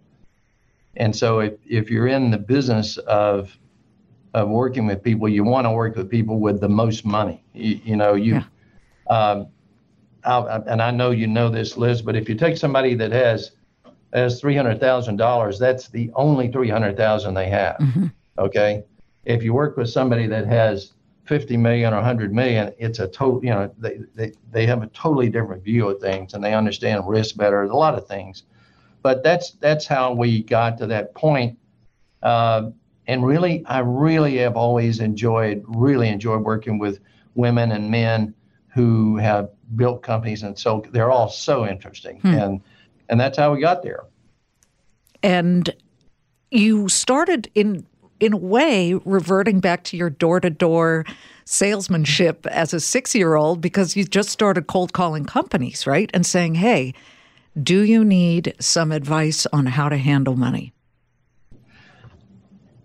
And 0.95 1.15
so 1.15 1.39
if, 1.39 1.53
if 1.65 1.89
you're 1.89 2.07
in 2.07 2.29
the 2.29 2.37
business 2.37 2.97
of 2.97 3.57
of 4.37 4.49
working 4.49 4.85
with 4.85 5.03
people, 5.03 5.27
you 5.27 5.43
want 5.43 5.65
to 5.65 5.71
work 5.71 5.95
with 5.95 6.09
people 6.09 6.39
with 6.39 6.61
the 6.61 6.69
most 6.69 7.05
money. 7.05 7.43
You, 7.53 7.79
you 7.83 7.95
know, 7.95 8.13
you, 8.13 8.35
yeah. 8.35 8.43
um, 9.09 9.47
I, 10.23 10.61
and 10.67 10.81
I 10.81 10.91
know 10.91 11.11
you 11.11 11.27
know 11.27 11.49
this, 11.49 11.77
Liz, 11.77 12.01
but 12.01 12.15
if 12.15 12.29
you 12.29 12.35
take 12.35 12.57
somebody 12.57 12.93
that 12.95 13.11
has 13.11 13.51
has 14.13 14.39
three 14.39 14.55
hundred 14.55 14.79
thousand 14.79 15.17
dollars, 15.17 15.59
that's 15.59 15.89
the 15.89 16.11
only 16.15 16.51
three 16.51 16.69
hundred 16.69 16.97
thousand 16.97 17.33
they 17.33 17.49
have. 17.49 17.77
Mm-hmm. 17.77 18.07
Okay, 18.39 18.83
if 19.25 19.43
you 19.43 19.53
work 19.53 19.75
with 19.77 19.89
somebody 19.89 20.27
that 20.27 20.45
has 20.47 20.93
50 21.25 21.57
million 21.57 21.93
or 21.93 21.97
100 21.97 22.33
million, 22.33 22.73
it's 22.79 22.99
a 22.99 23.07
total, 23.07 23.43
you 23.43 23.49
know, 23.49 23.69
they, 23.77 23.99
they, 24.15 24.31
they 24.51 24.65
have 24.65 24.81
a 24.81 24.87
totally 24.87 25.29
different 25.29 25.63
view 25.63 25.89
of 25.89 25.99
things 25.99 26.33
and 26.33 26.43
they 26.43 26.53
understand 26.53 27.07
risk 27.07 27.35
better, 27.35 27.63
a 27.63 27.75
lot 27.75 27.95
of 27.95 28.07
things. 28.07 28.43
But 29.03 29.23
that's 29.23 29.51
that's 29.51 29.85
how 29.85 30.13
we 30.13 30.43
got 30.43 30.77
to 30.79 30.87
that 30.87 31.13
point. 31.13 31.57
Uh, 32.23 32.71
and 33.07 33.25
really, 33.25 33.65
I 33.65 33.79
really 33.79 34.37
have 34.37 34.55
always 34.55 34.99
enjoyed, 34.99 35.63
really 35.67 36.09
enjoyed 36.09 36.41
working 36.41 36.77
with 36.77 36.99
women 37.35 37.71
and 37.71 37.89
men 37.89 38.33
who 38.67 39.17
have 39.17 39.49
built 39.75 40.03
companies. 40.03 40.43
And 40.43 40.57
so 40.57 40.83
they're 40.91 41.11
all 41.11 41.29
so 41.29 41.65
interesting. 41.65 42.19
Hmm. 42.19 42.27
And, 42.27 42.61
and 43.09 43.19
that's 43.19 43.37
how 43.37 43.53
we 43.53 43.61
got 43.61 43.81
there. 43.81 44.03
And 45.23 45.73
you 46.51 46.89
started 46.89 47.49
in 47.55 47.85
in 48.19 48.33
a 48.33 48.37
way, 48.37 48.95
reverting 49.05 49.59
back 49.59 49.83
to 49.83 49.97
your 49.97 50.09
door 50.09 50.39
to 50.39 50.49
door 50.49 51.05
salesmanship 51.45 52.47
as 52.47 52.73
a 52.73 52.79
six 52.79 53.13
year 53.13 53.35
old 53.35 53.61
because 53.61 53.95
you 53.95 54.03
just 54.03 54.29
started 54.29 54.65
cold 54.67 54.91
calling 54.91 55.23
companies, 55.23 55.85
right? 55.85 56.09
And 56.15 56.25
saying, 56.25 56.55
hey, 56.55 56.93
do 57.61 57.81
you 57.81 58.03
need 58.03 58.55
some 58.59 58.91
advice 58.91 59.45
on 59.53 59.67
how 59.67 59.89
to 59.89 59.97
handle 59.97 60.35
money? 60.35 60.73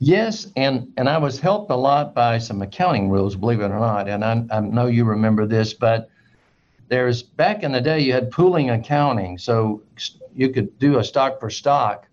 Yes, 0.04 0.48
and, 0.56 0.92
and 0.96 1.08
I 1.08 1.16
was 1.18 1.38
helped 1.38 1.70
a 1.70 1.76
lot 1.76 2.12
by 2.12 2.38
some 2.38 2.60
accounting 2.60 3.08
rules, 3.08 3.36
believe 3.36 3.60
it 3.60 3.66
or 3.66 3.78
not. 3.78 4.08
And 4.08 4.24
I, 4.24 4.44
I 4.50 4.58
know 4.58 4.86
you 4.86 5.04
remember 5.04 5.46
this, 5.46 5.74
but 5.74 6.10
there's 6.88 7.22
back 7.22 7.62
in 7.62 7.70
the 7.70 7.80
day 7.80 8.00
you 8.00 8.12
had 8.12 8.32
pooling 8.32 8.70
accounting, 8.70 9.38
so 9.38 9.80
you 10.34 10.48
could 10.48 10.76
do 10.80 10.98
a 10.98 11.04
stock 11.04 11.38
for 11.38 11.50
stock 11.50 12.08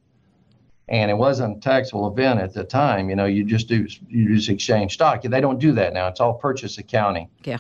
and 0.88 1.10
it 1.10 1.16
wasn't 1.16 1.58
a 1.58 1.60
taxable 1.60 2.08
event 2.08 2.40
at 2.40 2.54
the 2.54 2.64
time. 2.64 3.10
You 3.10 3.16
know, 3.16 3.26
you 3.26 3.44
just 3.44 3.68
do 3.68 3.88
you 4.08 4.36
just 4.36 4.50
exchange 4.50 4.94
stock. 4.94 5.24
They 5.24 5.42
don't 5.42 5.60
do 5.60 5.72
that 5.72 5.94
now. 5.94 6.08
It's 6.10 6.20
all 6.20 6.36
purchase 6.36 6.78
accounting. 6.78 7.28
Yeah. 7.44 7.58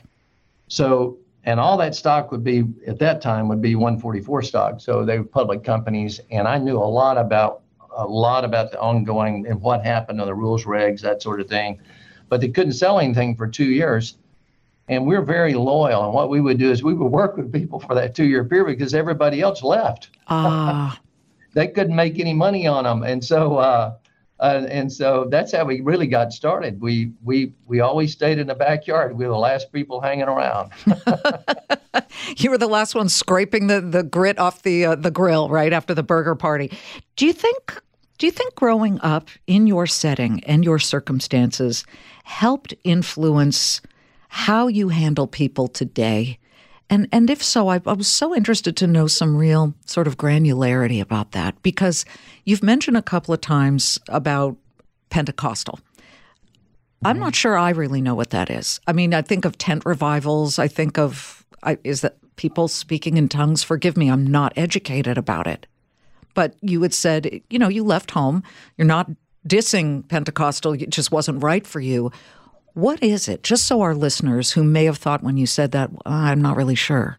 So 0.67 1.17
and 1.43 1.59
all 1.59 1.77
that 1.77 1.95
stock 1.95 2.31
would 2.31 2.43
be 2.43 2.65
at 2.85 2.99
that 2.99 3.21
time 3.21 3.47
would 3.47 3.63
be 3.63 3.73
144 3.75 4.43
stock. 4.43 4.79
So 4.79 5.05
they 5.05 5.17
were 5.17 5.25
public 5.25 5.63
companies, 5.63 6.19
and 6.29 6.47
I 6.47 6.59
knew 6.59 6.77
a 6.77 6.85
lot 6.85 7.17
about 7.17 7.61
a 7.99 8.07
lot 8.07 8.45
about 8.45 8.71
the 8.71 8.79
ongoing 8.79 9.45
and 9.47 9.61
what 9.61 9.83
happened 9.83 10.19
on 10.21 10.27
the 10.27 10.35
rules, 10.35 10.65
regs, 10.65 11.01
that 11.01 11.21
sort 11.21 11.39
of 11.39 11.47
thing. 11.47 11.79
But 12.29 12.41
they 12.41 12.49
couldn't 12.49 12.73
sell 12.73 12.99
anything 12.99 13.35
for 13.35 13.47
two 13.47 13.65
years. 13.65 14.15
And 14.87 15.05
we're 15.05 15.21
very 15.21 15.53
loyal. 15.53 16.05
And 16.05 16.13
what 16.13 16.29
we 16.29 16.41
would 16.41 16.57
do 16.57 16.71
is 16.71 16.83
we 16.83 16.93
would 16.93 17.11
work 17.11 17.37
with 17.37 17.53
people 17.53 17.79
for 17.79 17.93
that 17.95 18.15
two 18.15 18.25
year 18.25 18.43
period 18.43 18.77
because 18.77 18.93
everybody 18.93 19.41
else 19.41 19.61
left. 19.61 20.09
Ah 20.27 20.99
they 21.53 21.67
couldn't 21.67 21.95
make 21.95 22.19
any 22.19 22.33
money 22.33 22.67
on 22.67 22.83
them, 22.83 23.03
and 23.03 23.23
so 23.23 23.57
uh, 23.57 23.95
uh, 24.39 24.65
and 24.69 24.91
so 24.91 25.27
that's 25.29 25.51
how 25.51 25.65
we 25.65 25.81
really 25.81 26.07
got 26.07 26.31
started. 26.31 26.79
We 26.81 27.11
we 27.23 27.53
we 27.65 27.79
always 27.79 28.11
stayed 28.11 28.39
in 28.39 28.47
the 28.47 28.55
backyard. 28.55 29.17
We 29.17 29.25
were 29.25 29.31
the 29.31 29.37
last 29.37 29.71
people 29.71 30.01
hanging 30.01 30.27
around. 30.27 30.71
you 32.37 32.49
were 32.49 32.57
the 32.57 32.67
last 32.67 32.95
one 32.95 33.09
scraping 33.09 33.67
the, 33.67 33.81
the 33.81 34.03
grit 34.03 34.37
off 34.39 34.61
the 34.63 34.85
uh, 34.85 34.95
the 34.95 35.11
grill 35.11 35.49
right 35.49 35.73
after 35.73 35.93
the 35.93 36.03
burger 36.03 36.35
party. 36.35 36.71
Do 37.15 37.25
you 37.25 37.33
think 37.33 37.81
do 38.19 38.25
you 38.25 38.31
think 38.31 38.53
growing 38.53 38.99
up 39.01 39.29
in 39.47 39.65
your 39.65 39.87
setting 39.87 40.43
and 40.43 40.63
your 40.63 40.77
circumstances 40.77 41.85
helped 42.25 42.73
influence 42.83 43.81
how 44.27 44.67
you 44.67 44.89
handle 44.89 45.25
people 45.25 45.69
today? 45.69 46.37
And 46.89 47.07
and 47.11 47.29
if 47.29 47.41
so, 47.41 47.69
I, 47.69 47.79
I, 47.85 47.93
was 47.93 48.07
so 48.07 48.35
interested 48.35 48.75
to 48.77 48.87
know 48.87 49.07
some 49.07 49.37
real 49.37 49.73
sort 49.85 50.05
of 50.05 50.17
granularity 50.17 50.99
about 50.99 51.31
that 51.31 51.61
because 51.63 52.03
you've 52.43 52.63
mentioned 52.63 52.97
a 52.97 53.01
couple 53.01 53.33
of 53.33 53.41
times 53.41 53.97
about 54.09 54.57
Pentecostal. 55.09 55.79
I'm 57.05 57.19
not 57.19 57.35
sure 57.35 57.57
I 57.57 57.69
really 57.69 58.01
know 58.01 58.15
what 58.15 58.31
that 58.31 58.49
is. 58.49 58.81
I 58.85 58.91
mean, 58.91 59.13
I 59.13 59.21
think 59.21 59.45
of 59.45 59.57
tent 59.57 59.85
revivals. 59.85 60.59
I 60.59 60.67
think 60.67 60.97
of 60.97 61.45
I, 61.63 61.77
is 61.85 62.01
that 62.01 62.17
people 62.35 62.67
speaking 62.67 63.15
in 63.15 63.29
tongues. 63.29 63.63
Forgive 63.63 63.95
me, 63.95 64.11
I'm 64.11 64.27
not 64.27 64.51
educated 64.57 65.17
about 65.17 65.47
it. 65.47 65.67
But 66.33 66.55
you 66.61 66.81
had 66.81 66.93
said, 66.93 67.41
you 67.49 67.59
know, 67.59 67.67
you 67.67 67.83
left 67.83 68.11
home. 68.11 68.43
You're 68.77 68.87
not 68.87 69.09
dissing 69.47 70.07
Pentecostal. 70.07 70.73
It 70.73 70.89
just 70.89 71.11
wasn't 71.11 71.43
right 71.43 71.65
for 71.65 71.79
you. 71.79 72.11
What 72.73 73.01
is 73.03 73.27
it? 73.27 73.43
Just 73.43 73.65
so 73.65 73.81
our 73.81 73.95
listeners 73.95 74.51
who 74.51 74.63
may 74.63 74.85
have 74.85 74.97
thought 74.97 75.23
when 75.23 75.37
you 75.37 75.45
said 75.45 75.71
that, 75.71 75.89
I'm 76.05 76.41
not 76.41 76.55
really 76.55 76.75
sure 76.75 77.17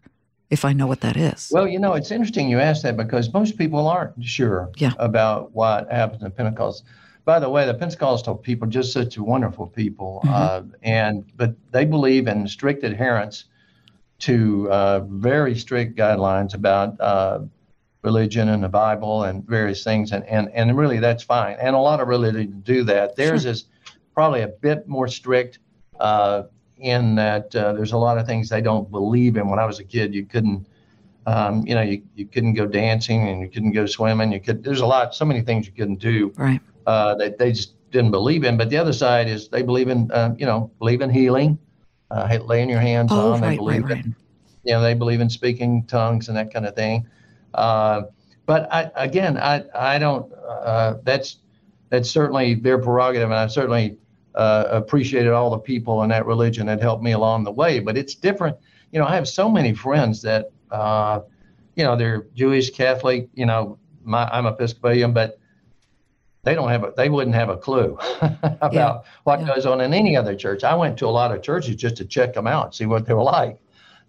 if 0.49 0.65
I 0.65 0.73
know 0.73 0.87
what 0.87 1.01
that 1.01 1.17
is. 1.17 1.49
Well, 1.51 1.67
you 1.67 1.79
know, 1.79 1.93
it's 1.93 2.11
interesting 2.11 2.49
you 2.49 2.59
ask 2.59 2.83
that 2.83 2.97
because 2.97 3.31
most 3.33 3.57
people 3.57 3.87
aren't 3.87 4.23
sure 4.23 4.69
yeah. 4.77 4.91
about 4.99 5.53
what 5.53 5.91
happens 5.91 6.23
in 6.23 6.31
Pentecost. 6.31 6.83
By 7.23 7.39
the 7.39 7.49
way, 7.49 7.65
the 7.65 7.73
Pentecostal 7.73 8.35
people 8.35 8.67
just 8.67 8.91
such 8.91 9.17
wonderful 9.17 9.67
people, 9.67 10.21
mm-hmm. 10.25 10.33
uh, 10.33 10.75
and 10.81 11.23
but 11.37 11.55
they 11.71 11.85
believe 11.85 12.27
in 12.27 12.47
strict 12.47 12.83
adherence 12.83 13.45
to 14.19 14.69
uh, 14.71 14.99
very 15.07 15.55
strict 15.55 15.97
guidelines 15.97 16.53
about 16.53 16.99
uh, 16.99 17.39
religion 18.03 18.49
and 18.49 18.63
the 18.63 18.69
Bible 18.69 19.23
and 19.23 19.45
various 19.47 19.83
things, 19.83 20.11
and 20.11 20.23
and 20.25 20.49
and 20.53 20.77
really 20.77 20.99
that's 20.99 21.23
fine. 21.23 21.57
And 21.61 21.75
a 21.75 21.79
lot 21.79 21.99
of 21.99 22.07
religions 22.07 22.63
do 22.63 22.83
that. 22.85 23.15
Theirs 23.15 23.45
is 23.45 23.65
probably 24.13 24.41
a 24.41 24.47
bit 24.47 24.87
more 24.87 25.07
strict. 25.07 25.59
Uh, 25.99 26.43
in 26.81 27.15
that 27.15 27.55
uh, 27.55 27.73
there's 27.73 27.91
a 27.91 27.97
lot 27.97 28.17
of 28.17 28.25
things 28.25 28.49
they 28.49 28.61
don't 28.61 28.89
believe 28.91 29.37
in. 29.37 29.47
When 29.47 29.59
I 29.59 29.65
was 29.65 29.79
a 29.79 29.83
kid, 29.83 30.13
you 30.13 30.25
couldn't, 30.25 30.67
um, 31.27 31.65
you 31.65 31.75
know, 31.75 31.81
you, 31.81 32.01
you 32.15 32.25
couldn't 32.25 32.55
go 32.55 32.65
dancing 32.65 33.29
and 33.29 33.41
you 33.41 33.49
couldn't 33.49 33.73
go 33.73 33.85
swimming. 33.85 34.31
You 34.31 34.39
could 34.39 34.63
there's 34.63 34.81
a 34.81 34.85
lot, 34.85 35.13
so 35.13 35.23
many 35.23 35.41
things 35.41 35.67
you 35.67 35.73
couldn't 35.73 35.99
do. 35.99 36.33
Right. 36.35 36.59
Uh, 36.87 37.13
that 37.15 37.37
they 37.37 37.51
just 37.51 37.75
didn't 37.91 38.11
believe 38.11 38.43
in. 38.43 38.57
But 38.57 38.69
the 38.71 38.77
other 38.77 38.93
side 38.93 39.29
is 39.29 39.47
they 39.47 39.61
believe 39.61 39.89
in, 39.89 40.09
uh, 40.11 40.33
you 40.37 40.47
know, 40.47 40.71
believe 40.79 41.01
in 41.01 41.11
healing, 41.11 41.59
uh, 42.09 42.39
laying 42.43 42.69
your 42.69 42.79
hands 42.79 43.11
Oh, 43.11 43.33
on. 43.33 43.41
They 43.41 43.47
right, 43.49 43.57
believe 43.57 43.83
right, 43.83 43.93
right. 43.93 44.05
in, 44.05 44.15
you 44.63 44.73
know, 44.73 44.81
they 44.81 44.95
believe 44.95 45.21
in 45.21 45.29
speaking 45.29 45.85
tongues 45.85 46.27
and 46.29 46.37
that 46.37 46.51
kind 46.51 46.65
of 46.65 46.75
thing. 46.75 47.05
Uh, 47.53 48.03
but 48.45 48.71
I, 48.73 48.91
again, 48.95 49.37
I, 49.37 49.63
I 49.75 49.99
don't. 49.99 50.31
Uh, 50.33 50.95
that's 51.03 51.37
that's 51.89 52.09
certainly 52.09 52.55
their 52.55 52.77
prerogative, 52.77 53.29
and 53.29 53.39
I 53.39 53.47
certainly 53.47 53.97
uh, 54.35 54.65
appreciated 54.69 55.31
all 55.31 55.49
the 55.49 55.59
people 55.59 56.03
in 56.03 56.09
that 56.09 56.25
religion 56.25 56.65
that 56.67 56.81
helped 56.81 57.03
me 57.03 57.11
along 57.11 57.43
the 57.43 57.51
way. 57.51 57.79
But 57.79 57.97
it's 57.97 58.15
different. 58.15 58.57
You 58.91 58.99
know, 58.99 59.05
I 59.05 59.15
have 59.15 59.27
so 59.27 59.49
many 59.49 59.73
friends 59.73 60.21
that, 60.23 60.51
uh, 60.71 61.21
you 61.75 61.83
know, 61.83 61.95
they're 61.95 62.27
Jewish, 62.33 62.69
Catholic. 62.71 63.29
You 63.33 63.45
know, 63.45 63.77
my, 64.03 64.27
I'm 64.31 64.45
Episcopalian, 64.45 65.13
but 65.13 65.37
they 66.43 66.55
don't 66.55 66.69
have 66.69 66.83
a, 66.83 66.93
they 66.97 67.09
wouldn't 67.09 67.35
have 67.35 67.49
a 67.49 67.57
clue 67.57 67.97
about 68.61 68.73
Yeah, 68.73 69.01
what 69.23 69.41
yeah. 69.41 69.47
goes 69.47 69.65
on 69.65 69.79
in 69.81 69.93
any 69.93 70.15
other 70.17 70.35
church. 70.35 70.63
I 70.63 70.75
went 70.75 70.97
to 70.99 71.05
a 71.05 71.09
lot 71.13 71.31
of 71.31 71.41
churches 71.41 71.75
just 71.75 71.97
to 71.97 72.05
check 72.05 72.33
them 72.33 72.47
out, 72.47 72.73
see 72.75 72.85
what 72.85 73.05
they 73.05 73.13
were 73.13 73.23
like. 73.23 73.60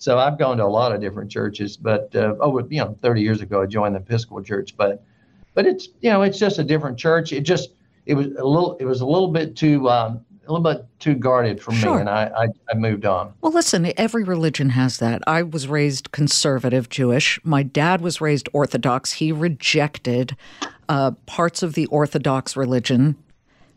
So 0.02 0.18
I've 0.18 0.36
gone 0.36 0.56
to 0.56 0.64
a 0.64 0.66
lot 0.66 0.90
of 0.90 1.00
different 1.00 1.30
churches, 1.30 1.76
but 1.76 2.10
uh, 2.16 2.34
over 2.40 2.66
you 2.68 2.80
know 2.80 2.98
30 3.02 3.22
years 3.22 3.40
ago 3.40 3.62
I 3.62 3.66
joined 3.66 3.94
the 3.94 4.00
Episcopal 4.00 4.42
Church, 4.42 4.76
but 4.76 5.04
but 5.54 5.64
it's 5.64 5.90
you 6.00 6.10
know 6.10 6.22
it's 6.22 6.40
just 6.40 6.58
a 6.58 6.64
different 6.64 6.98
church. 6.98 7.32
It 7.32 7.42
just 7.42 7.70
it 8.06 8.14
was 8.14 8.26
a 8.26 8.44
little 8.44 8.76
it 8.78 8.84
was 8.84 9.00
a 9.00 9.06
little 9.06 9.28
bit 9.28 9.54
too 9.54 9.88
um, 9.88 10.24
a 10.48 10.52
little 10.52 10.74
bit 10.74 10.84
too 10.98 11.14
guarded 11.14 11.62
for 11.62 11.70
me, 11.70 11.84
and 11.84 12.10
I, 12.10 12.24
I 12.36 12.46
I 12.68 12.74
moved 12.74 13.06
on. 13.06 13.32
Well, 13.42 13.52
listen, 13.52 13.92
every 13.96 14.24
religion 14.24 14.70
has 14.70 14.98
that. 14.98 15.22
I 15.28 15.44
was 15.44 15.68
raised 15.68 16.10
conservative 16.10 16.88
Jewish. 16.88 17.38
My 17.44 17.62
dad 17.62 18.00
was 18.00 18.20
raised 18.20 18.48
Orthodox. 18.52 19.12
He 19.12 19.30
rejected 19.30 20.36
uh, 20.88 21.12
parts 21.26 21.62
of 21.62 21.74
the 21.74 21.86
Orthodox 21.86 22.56
religion. 22.56 23.14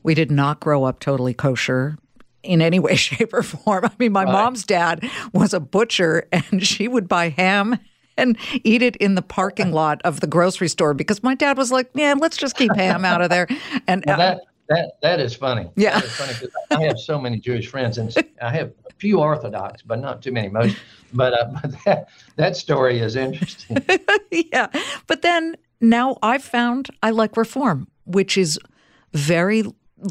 We 0.02 0.16
did 0.16 0.32
not 0.32 0.60
grow 0.60 0.86
up 0.86 1.00
totally 1.00 1.36
kosher 1.36 2.00
in 2.46 2.62
any 2.62 2.80
way, 2.80 2.96
shape, 2.96 3.34
or 3.34 3.44
form. 3.44 3.86
I 3.86 3.92
mean, 4.00 4.12
my 4.12 4.26
mom's 4.26 4.64
dad 4.64 5.08
was 5.34 5.54
a 5.54 5.60
butcher, 5.60 6.28
and 6.32 6.66
she 6.66 6.88
would 6.88 7.08
buy 7.08 7.30
ham 7.30 7.80
and 8.18 8.38
eat 8.64 8.82
it 8.82 8.96
in 8.98 9.16
the 9.16 9.22
parking 9.22 9.72
lot 9.74 10.02
of 10.04 10.20
the 10.22 10.28
grocery 10.28 10.70
store 10.70 10.94
because 10.94 11.22
my 11.24 11.36
dad 11.36 11.58
was 11.58 11.72
like, 11.72 11.90
"Yeah, 11.94 12.14
let's 12.18 12.38
just 12.38 12.56
keep 12.56 12.74
ham 12.76 13.06
out 13.06 13.22
of 13.22 13.30
there." 13.30 13.48
And 13.88 14.04
Well, 14.06 14.16
uh, 14.16 14.18
that 14.18 14.42
that 14.70 14.92
that 15.02 15.20
is 15.20 15.36
funny. 15.36 15.70
Yeah. 15.76 16.00
is 16.00 16.12
funny 16.16 16.50
I 16.72 16.84
have 16.84 17.00
so 17.00 17.20
many 17.20 17.40
Jewish 17.40 17.68
friends, 17.68 17.98
and 17.98 18.14
I 18.42 18.52
have 18.52 18.72
a 18.90 18.94
few 18.98 19.20
Orthodox, 19.20 19.82
but 19.82 20.00
not 20.00 20.22
too 20.22 20.32
many. 20.32 20.50
Most, 20.50 20.78
but 21.14 21.34
uh, 21.34 21.46
but 21.62 21.76
that 21.86 22.10
that 22.36 22.56
story 22.56 23.00
is 23.00 23.16
interesting. 23.16 23.78
yeah. 24.32 24.68
But 25.08 25.22
then 25.22 25.56
now 25.82 26.18
I've 26.22 26.44
found 26.44 26.90
I 27.04 27.12
like 27.12 27.38
reform, 27.38 27.88
which 28.06 28.38
is 28.38 28.60
very 29.14 29.64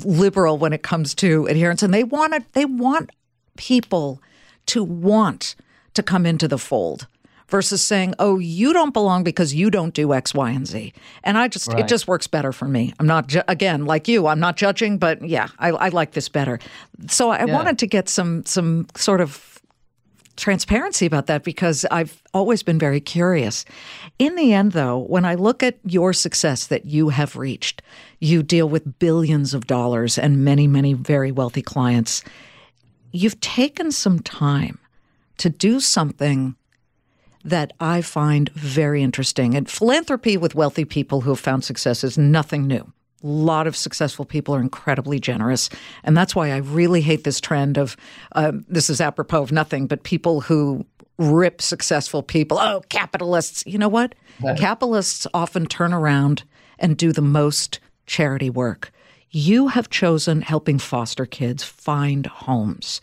liberal 0.05 0.59
when 0.59 0.73
it 0.73 0.83
comes 0.83 1.15
to 1.17 1.47
adherence, 1.47 1.83
and 1.83 1.93
they 1.95 2.05
want. 2.05 2.53
They 2.53 2.65
want 2.65 3.11
people 3.57 4.21
to 4.67 4.83
want 4.83 5.55
to 5.95 6.03
come 6.03 6.27
into 6.27 6.49
the 6.49 6.59
fold 6.59 7.07
versus 7.49 7.83
saying, 7.83 8.15
"Oh, 8.19 8.39
you 8.39 8.73
don't 8.73 8.93
belong 8.93 9.23
because 9.25 9.55
you 9.55 9.71
don't 9.71 9.95
do 9.95 10.13
X, 10.13 10.35
Y, 10.35 10.51
and 10.51 10.67
Z." 10.67 10.93
And 11.23 11.39
I 11.39 11.49
just 11.49 11.73
it 11.75 11.87
just 11.87 12.09
works 12.09 12.27
better 12.27 12.53
for 12.53 12.67
me. 12.67 12.93
I'm 12.99 13.07
not 13.07 13.29
ju- 13.29 13.43
again 13.49 13.85
like 13.85 14.09
you. 14.09 14.27
I'm 14.27 14.41
not 14.41 14.57
judging, 14.57 14.99
but 14.99 15.23
yeah, 15.27 15.49
I, 15.59 15.69
I 15.71 15.89
like 15.91 16.13
this 16.13 16.29
better. 16.29 16.59
So 17.09 17.31
I 17.31 17.45
Yeah. 17.45 17.55
wanted 17.55 17.79
to 17.81 17.87
get 17.87 18.09
some 18.09 18.45
some 18.47 18.87
sort 18.97 19.21
of 19.21 19.54
transparency 20.37 21.07
about 21.07 21.27
that 21.27 21.45
because 21.45 21.85
I've 21.91 22.23
always 22.33 22.63
been 22.63 22.79
very 22.79 23.01
curious. 23.01 23.65
In 24.19 24.37
the 24.37 24.53
end, 24.53 24.73
though, 24.73 24.99
when 24.99 25.25
I 25.25 25.35
look 25.35 25.63
at 25.63 25.79
your 25.85 26.13
success 26.13 26.67
that 26.69 26.87
you 26.87 27.11
have 27.11 27.37
reached, 27.37 27.83
you 28.21 28.43
deal 28.43 28.69
with 28.69 28.99
billions 28.99 29.55
of 29.55 29.67
dollars 29.67 30.19
and 30.19 30.45
many, 30.45 30.67
many 30.67 30.93
very 30.93 31.33
wealthy 31.33 31.63
clients. 31.63 32.23
You've 33.13 33.41
taken 33.41 33.93
some 33.93 34.19
time 34.21 34.79
to 35.39 35.51
do 35.51 35.81
something 35.81 36.57
that 37.45 37.73
I 37.79 38.01
find 38.01 38.49
very 38.51 39.03
interesting. 39.03 39.55
And 39.55 39.71
philanthropy 39.71 40.37
with 40.37 40.55
wealthy 40.55 40.85
people 40.85 41.21
who 41.21 41.31
have 41.31 41.41
found 41.41 41.63
success 41.63 42.03
is 42.03 42.17
nothing 42.17 42.67
new. 42.67 42.93
A 43.25 43.27
lot 43.27 43.67
of 43.67 43.75
successful 43.75 44.25
people 44.25 44.55
are 44.55 44.61
incredibly 44.61 45.19
generous. 45.19 45.71
And 46.05 46.17
that's 46.17 46.37
why 46.37 46.51
I 46.51 46.59
really 46.59 47.01
hate 47.01 47.25
this 47.25 47.41
trend 47.41 47.79
of 47.79 47.97
uh, 48.33 48.53
this 48.69 48.91
is 48.91 49.01
apropos 49.01 49.43
of 49.43 49.51
nothing, 49.51 49.87
but 49.87 50.03
people 50.05 50.43
who 50.43 50.85
rip 51.19 51.63
successful 51.63 52.23
people. 52.23 52.59
Oh, 52.59 52.83
capitalists. 52.89 53.65
You 53.67 53.79
know 53.79 53.89
what? 53.89 54.15
Capitalists 54.57 55.27
often 55.33 55.67
turn 55.67 55.93
around 55.93 56.45
and 56.79 56.97
do 56.97 57.13
the 57.13 57.23
most 57.23 57.81
charity 58.07 58.51
work. 58.51 58.93
You 59.31 59.69
have 59.69 59.91
chosen 59.91 60.43
helping 60.43 60.79
foster 60.79 61.27
kids 61.27 61.65
find 61.65 62.27
homes. 62.27 63.01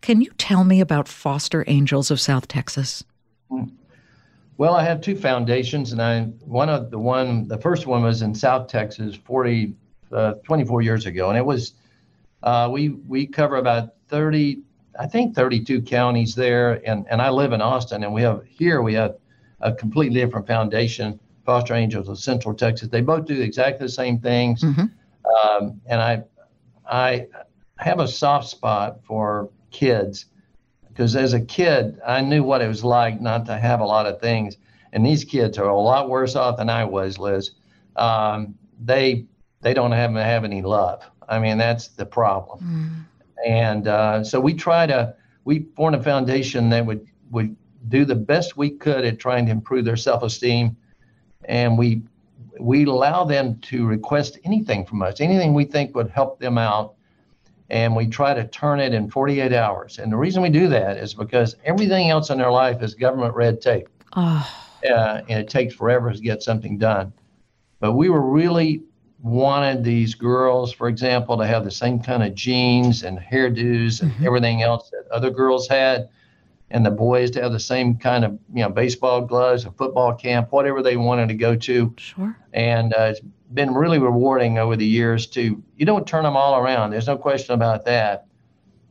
Can 0.00 0.20
you 0.20 0.30
tell 0.36 0.64
me 0.64 0.80
about 0.80 1.08
Foster 1.08 1.64
Angels 1.66 2.10
of 2.10 2.20
South 2.20 2.48
Texas? 2.48 3.04
Well, 4.60 4.74
I 4.74 4.82
have 4.82 5.00
two 5.00 5.16
foundations, 5.16 5.92
and 5.92 6.02
I 6.02 6.24
one 6.44 6.68
of 6.68 6.90
the 6.90 6.98
one 6.98 7.48
the 7.48 7.56
first 7.56 7.86
one 7.86 8.02
was 8.02 8.20
in 8.20 8.34
South 8.34 8.68
Texas 8.68 9.16
40, 9.16 9.74
uh, 10.12 10.34
24 10.44 10.82
years 10.82 11.06
ago, 11.06 11.30
and 11.30 11.38
it 11.38 11.46
was 11.46 11.72
uh, 12.42 12.68
we 12.70 12.90
we 12.90 13.26
cover 13.26 13.56
about 13.56 13.94
30, 14.08 14.60
I 14.98 15.06
think 15.06 15.34
32 15.34 15.80
counties 15.80 16.34
there, 16.34 16.86
and 16.86 17.06
and 17.08 17.22
I 17.22 17.30
live 17.30 17.54
in 17.54 17.62
Austin, 17.62 18.04
and 18.04 18.12
we 18.12 18.20
have 18.20 18.42
here 18.44 18.82
we 18.82 18.92
have 18.92 19.16
a 19.62 19.72
completely 19.72 20.20
different 20.20 20.46
foundation, 20.46 21.18
Foster 21.46 21.72
Angels 21.72 22.10
of 22.10 22.18
Central 22.18 22.54
Texas. 22.54 22.88
They 22.88 23.00
both 23.00 23.24
do 23.24 23.40
exactly 23.40 23.86
the 23.86 23.92
same 23.92 24.18
things, 24.18 24.62
um, 25.42 25.80
and 25.86 26.02
I 26.02 26.22
I 26.86 27.28
have 27.76 27.98
a 27.98 28.06
soft 28.06 28.50
spot 28.50 28.98
for 29.04 29.48
kids 29.70 30.26
because 30.92 31.16
as 31.16 31.32
a 31.32 31.40
kid, 31.40 32.00
I 32.06 32.20
knew 32.20 32.42
what 32.42 32.62
it 32.62 32.68
was 32.68 32.84
like 32.84 33.20
not 33.20 33.46
to 33.46 33.56
have 33.58 33.80
a 33.80 33.84
lot 33.84 34.06
of 34.06 34.20
things. 34.20 34.56
And 34.92 35.06
these 35.06 35.24
kids 35.24 35.56
are 35.58 35.68
a 35.68 35.78
lot 35.78 36.08
worse 36.08 36.34
off 36.36 36.56
than 36.56 36.68
I 36.68 36.84
was, 36.84 37.18
Liz. 37.18 37.52
Um, 37.96 38.54
they 38.82 39.26
they 39.62 39.74
don't 39.74 39.92
have 39.92 40.14
have 40.14 40.44
any 40.44 40.62
love. 40.62 41.08
I 41.28 41.38
mean, 41.38 41.58
that's 41.58 41.88
the 41.88 42.06
problem. 42.06 43.06
And 43.46 43.88
uh, 43.88 44.24
so 44.24 44.40
we 44.40 44.54
try 44.54 44.86
to 44.86 45.14
we 45.44 45.66
formed 45.76 45.96
a 45.96 46.02
foundation 46.02 46.70
that 46.70 46.84
would 46.84 47.06
would 47.30 47.56
do 47.88 48.04
the 48.04 48.14
best 48.14 48.56
we 48.56 48.70
could 48.70 49.04
at 49.04 49.18
trying 49.18 49.46
to 49.46 49.52
improve 49.52 49.84
their 49.84 49.96
self 49.96 50.22
esteem, 50.22 50.76
and 51.44 51.78
we 51.78 52.02
we 52.58 52.84
allow 52.84 53.24
them 53.24 53.58
to 53.60 53.86
request 53.86 54.38
anything 54.44 54.84
from 54.84 55.02
us, 55.02 55.20
anything 55.20 55.54
we 55.54 55.64
think 55.64 55.94
would 55.94 56.10
help 56.10 56.40
them 56.40 56.58
out 56.58 56.94
and 57.70 57.94
we 57.94 58.06
try 58.06 58.34
to 58.34 58.46
turn 58.48 58.80
it 58.80 58.92
in 58.92 59.08
48 59.08 59.52
hours. 59.52 59.98
And 59.98 60.10
the 60.10 60.16
reason 60.16 60.42
we 60.42 60.50
do 60.50 60.68
that 60.68 60.96
is 60.96 61.14
because 61.14 61.56
everything 61.64 62.10
else 62.10 62.30
in 62.30 62.38
their 62.38 62.50
life 62.50 62.82
is 62.82 62.94
government 62.94 63.34
red 63.34 63.60
tape, 63.60 63.88
Oh, 64.16 64.46
uh, 64.84 65.20
and 65.28 65.38
it 65.38 65.48
takes 65.48 65.74
forever 65.74 66.12
to 66.12 66.20
get 66.20 66.42
something 66.42 66.78
done. 66.78 67.12
But 67.78 67.92
we 67.92 68.08
were 68.08 68.20
really 68.20 68.82
wanted 69.22 69.84
these 69.84 70.14
girls, 70.14 70.72
for 70.72 70.88
example, 70.88 71.36
to 71.38 71.46
have 71.46 71.64
the 71.64 71.70
same 71.70 72.00
kind 72.00 72.22
of 72.22 72.34
jeans 72.34 73.04
and 73.04 73.18
hairdos 73.18 74.02
and 74.02 74.12
everything 74.24 74.62
else 74.62 74.90
that 74.90 75.06
other 75.12 75.30
girls 75.30 75.68
had, 75.68 76.08
and 76.70 76.84
the 76.84 76.90
boys 76.90 77.30
to 77.32 77.42
have 77.42 77.52
the 77.52 77.60
same 77.60 77.96
kind 77.96 78.24
of 78.24 78.32
you 78.52 78.62
know 78.62 78.68
baseball 78.68 79.20
gloves, 79.20 79.64
a 79.64 79.70
football 79.72 80.14
camp, 80.14 80.50
whatever 80.50 80.82
they 80.82 80.96
wanted 80.96 81.28
to 81.28 81.34
go 81.34 81.54
to 81.54 81.94
sure. 81.98 82.36
and 82.52 82.94
uh, 82.94 83.14
been 83.52 83.74
really 83.74 83.98
rewarding 83.98 84.58
over 84.58 84.76
the 84.76 84.86
years 84.86 85.26
to 85.26 85.62
you 85.76 85.86
don't 85.86 86.06
turn 86.06 86.24
them 86.24 86.36
all 86.36 86.56
around 86.56 86.90
there's 86.90 87.06
no 87.06 87.16
question 87.16 87.54
about 87.54 87.84
that. 87.84 88.26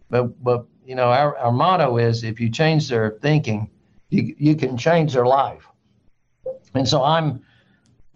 But 0.09 0.43
but 0.43 0.65
you 0.85 0.95
know 0.95 1.09
our, 1.11 1.37
our 1.37 1.51
motto 1.51 1.97
is 1.97 2.23
if 2.23 2.39
you 2.39 2.49
change 2.49 2.89
their 2.89 3.17
thinking 3.21 3.69
you, 4.09 4.35
you 4.37 4.55
can 4.55 4.75
change 4.77 5.13
their 5.13 5.25
life. 5.25 5.65
And 6.73 6.87
so 6.87 7.03
i'm 7.03 7.41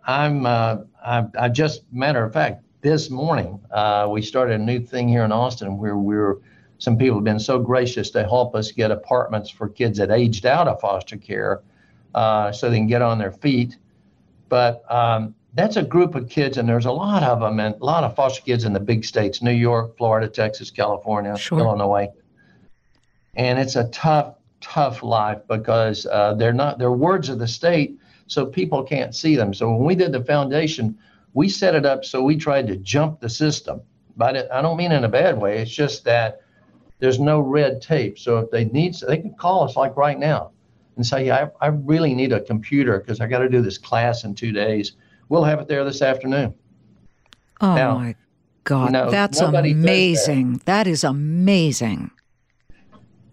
i'm 0.06 0.46
uh, 0.46 0.78
I, 1.06 1.26
I 1.40 1.50
just 1.50 1.84
matter 1.92 2.24
of 2.24 2.34
fact 2.34 2.64
this 2.82 3.10
morning 3.10 3.60
uh, 3.72 4.08
we 4.10 4.22
started 4.22 4.60
a 4.60 4.64
new 4.64 4.80
thing 4.80 5.08
here 5.08 5.24
in 5.24 5.32
austin 5.32 5.78
where 5.78 5.98
we're 5.98 6.38
some 6.84 6.98
people 6.98 7.16
have 7.16 7.24
been 7.24 7.40
so 7.40 7.60
gracious 7.60 8.10
to 8.12 8.24
help 8.24 8.56
us 8.56 8.74
get 8.74 8.92
apartments 8.92 9.50
for 9.50 9.70
kids 9.70 9.98
that 10.00 10.12
aged 10.12 10.46
out 10.46 10.68
of 10.68 10.82
foster 10.82 11.16
care 11.16 11.62
uh, 12.14 12.52
so 12.52 12.70
they 12.70 12.76
can 12.76 12.88
get 12.88 13.02
on 13.02 13.18
their 13.18 13.32
feet. 13.32 13.78
But 14.50 14.84
um, 14.92 15.34
that's 15.56 15.76
a 15.76 15.84
group 15.84 16.16
of 16.16 16.30
kids, 16.30 16.58
and 16.58 16.68
there's 16.68 16.86
a 16.86 16.92
lot 16.92 17.24
of 17.24 17.40
them, 17.40 17.60
and 17.60 17.76
a 17.76 17.86
lot 17.86 18.04
of 18.04 18.16
foster 18.16 18.42
kids 18.42 18.66
in 18.66 18.74
the 18.74 18.80
big 18.80 19.06
states: 19.06 19.42
New 19.42 19.52
York, 19.52 19.98
Florida, 19.98 20.28
Texas, 20.28 20.72
California, 20.72 21.38
Sure. 21.38 21.60
Illinois. 21.60 22.08
And 23.36 23.58
it's 23.60 23.76
a 23.76 23.88
tough, 23.90 24.36
tough 24.62 25.02
life 25.04 25.40
because 25.48 26.06
uh, 26.06 26.34
they're 26.36 26.54
not 26.54 26.80
they're 26.80 26.92
wards 26.92 27.30
of 27.30 27.40
the 27.40 27.48
state, 27.48 27.98
so 28.28 28.46
people 28.46 28.84
can't 28.84 29.16
see 29.16 29.36
them. 29.36 29.54
So 29.54 29.72
when 29.72 29.86
we 29.86 29.96
did 29.96 30.12
the 30.12 30.24
foundation, 30.24 30.98
we 31.34 31.50
set 31.50 31.76
it 31.76 31.86
up 31.86 32.06
so 32.06 32.24
we 32.24 32.36
tried 32.36 32.68
to 32.68 32.76
jump 32.78 33.20
the 33.20 33.30
system. 33.30 33.82
But 34.16 34.52
I 34.52 34.62
don't 34.62 34.78
mean 34.78 34.92
in 34.92 35.04
a 35.04 35.10
bad 35.10 35.40
way. 35.40 35.60
It's 35.60 35.72
just 35.72 36.04
that 36.06 36.42
there's 37.00 37.20
no 37.20 37.40
red 37.40 37.82
tape. 37.82 38.20
So 38.20 38.38
if 38.38 38.52
they 38.52 38.66
need, 38.66 38.96
they 39.08 39.18
can 39.18 39.34
call 39.34 39.64
us 39.64 39.76
like 39.76 39.98
right 39.98 40.18
now 40.18 40.52
and 40.96 41.06
say, 41.06 41.26
yeah, 41.26 41.50
I, 41.60 41.66
I 41.66 41.70
really 41.70 42.14
need 42.14 42.32
a 42.32 42.40
computer 42.40 43.00
because 43.00 43.20
I 43.20 43.28
got 43.28 43.40
to 43.40 43.50
do 43.50 43.62
this 43.62 43.80
class 43.80 44.24
in 44.24 44.36
two 44.36 44.52
days. 44.52 44.94
We'll 45.30 45.44
have 45.44 45.60
it 45.60 45.68
there 45.68 45.84
this 45.84 46.02
afternoon. 46.02 46.54
Oh 47.62 47.76
now, 47.76 47.98
my 47.98 48.16
God, 48.64 48.94
that's 49.12 49.40
amazing. 49.40 50.54
That. 50.54 50.66
that 50.66 50.88
is 50.88 51.04
amazing. 51.04 52.12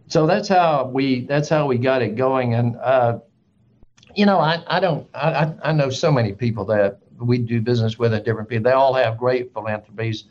So 0.09 0.27
that's 0.27 0.49
how 0.49 0.91
we 0.93 1.25
that's 1.27 1.49
how 1.49 1.67
we 1.67 1.79
got 1.79 2.03
it 2.03 2.17
going. 2.17 2.55
And 2.55 2.77
uh, 2.77 3.19
you 4.15 4.27
know, 4.27 4.39
I, 4.39 4.63
I 4.67 4.81
don't 4.81 5.09
I, 5.15 5.53
I 5.63 5.73
know 5.73 5.91
so 5.91 6.11
many 6.11 6.33
people 6.33 6.65
that 6.67 6.99
we 7.21 7.39
do 7.39 7.61
business 7.61 7.99
with 7.99 8.13
at 8.15 8.25
different 8.25 8.49
people. 8.49 8.65
They 8.65 8.73
all 8.73 8.95
have 8.95 9.19
great 9.19 9.53
philanthropies. 9.53 10.25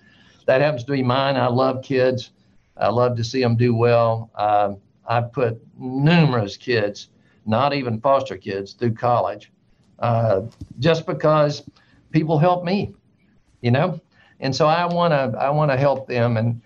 That 0.45 0.61
happens 0.61 0.83
to 0.83 0.91
be 0.91 1.03
mine. 1.03 1.35
I 1.37 1.47
love 1.47 1.83
kids. 1.83 2.31
I 2.75 2.89
love 2.89 3.15
to 3.17 3.23
see 3.23 3.41
them 3.41 3.55
do 3.55 3.75
well. 3.75 4.31
Um, 4.35 4.77
I've 5.07 5.31
put 5.31 5.61
numerous 5.77 6.57
kids, 6.57 7.09
not 7.45 7.73
even 7.73 7.99
foster 7.99 8.37
kids, 8.37 8.73
through 8.73 8.93
college, 8.93 9.51
uh, 9.99 10.41
just 10.79 11.05
because 11.05 11.63
people 12.11 12.37
help 12.37 12.63
me, 12.63 12.93
you 13.61 13.71
know. 13.71 13.99
And 14.39 14.55
so 14.55 14.67
I 14.67 14.85
want 14.85 15.11
to 15.11 15.37
I 15.37 15.49
want 15.49 15.71
to 15.71 15.77
help 15.77 16.07
them. 16.07 16.37
And 16.37 16.61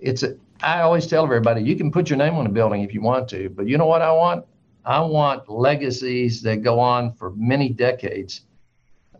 it's 0.00 0.22
a, 0.22 0.36
I 0.62 0.80
always 0.80 1.06
tell 1.06 1.24
everybody 1.24 1.62
you 1.62 1.76
can 1.76 1.90
put 1.90 2.10
your 2.10 2.16
name 2.16 2.34
on 2.34 2.46
a 2.46 2.50
building 2.50 2.82
if 2.82 2.92
you 2.92 3.00
want 3.00 3.28
to, 3.30 3.48
but 3.50 3.66
you 3.66 3.78
know 3.78 3.86
what 3.86 4.02
I 4.02 4.12
want? 4.12 4.44
I 4.84 5.00
want 5.00 5.48
legacies 5.48 6.42
that 6.42 6.62
go 6.62 6.80
on 6.80 7.12
for 7.12 7.30
many 7.36 7.68
decades 7.68 8.42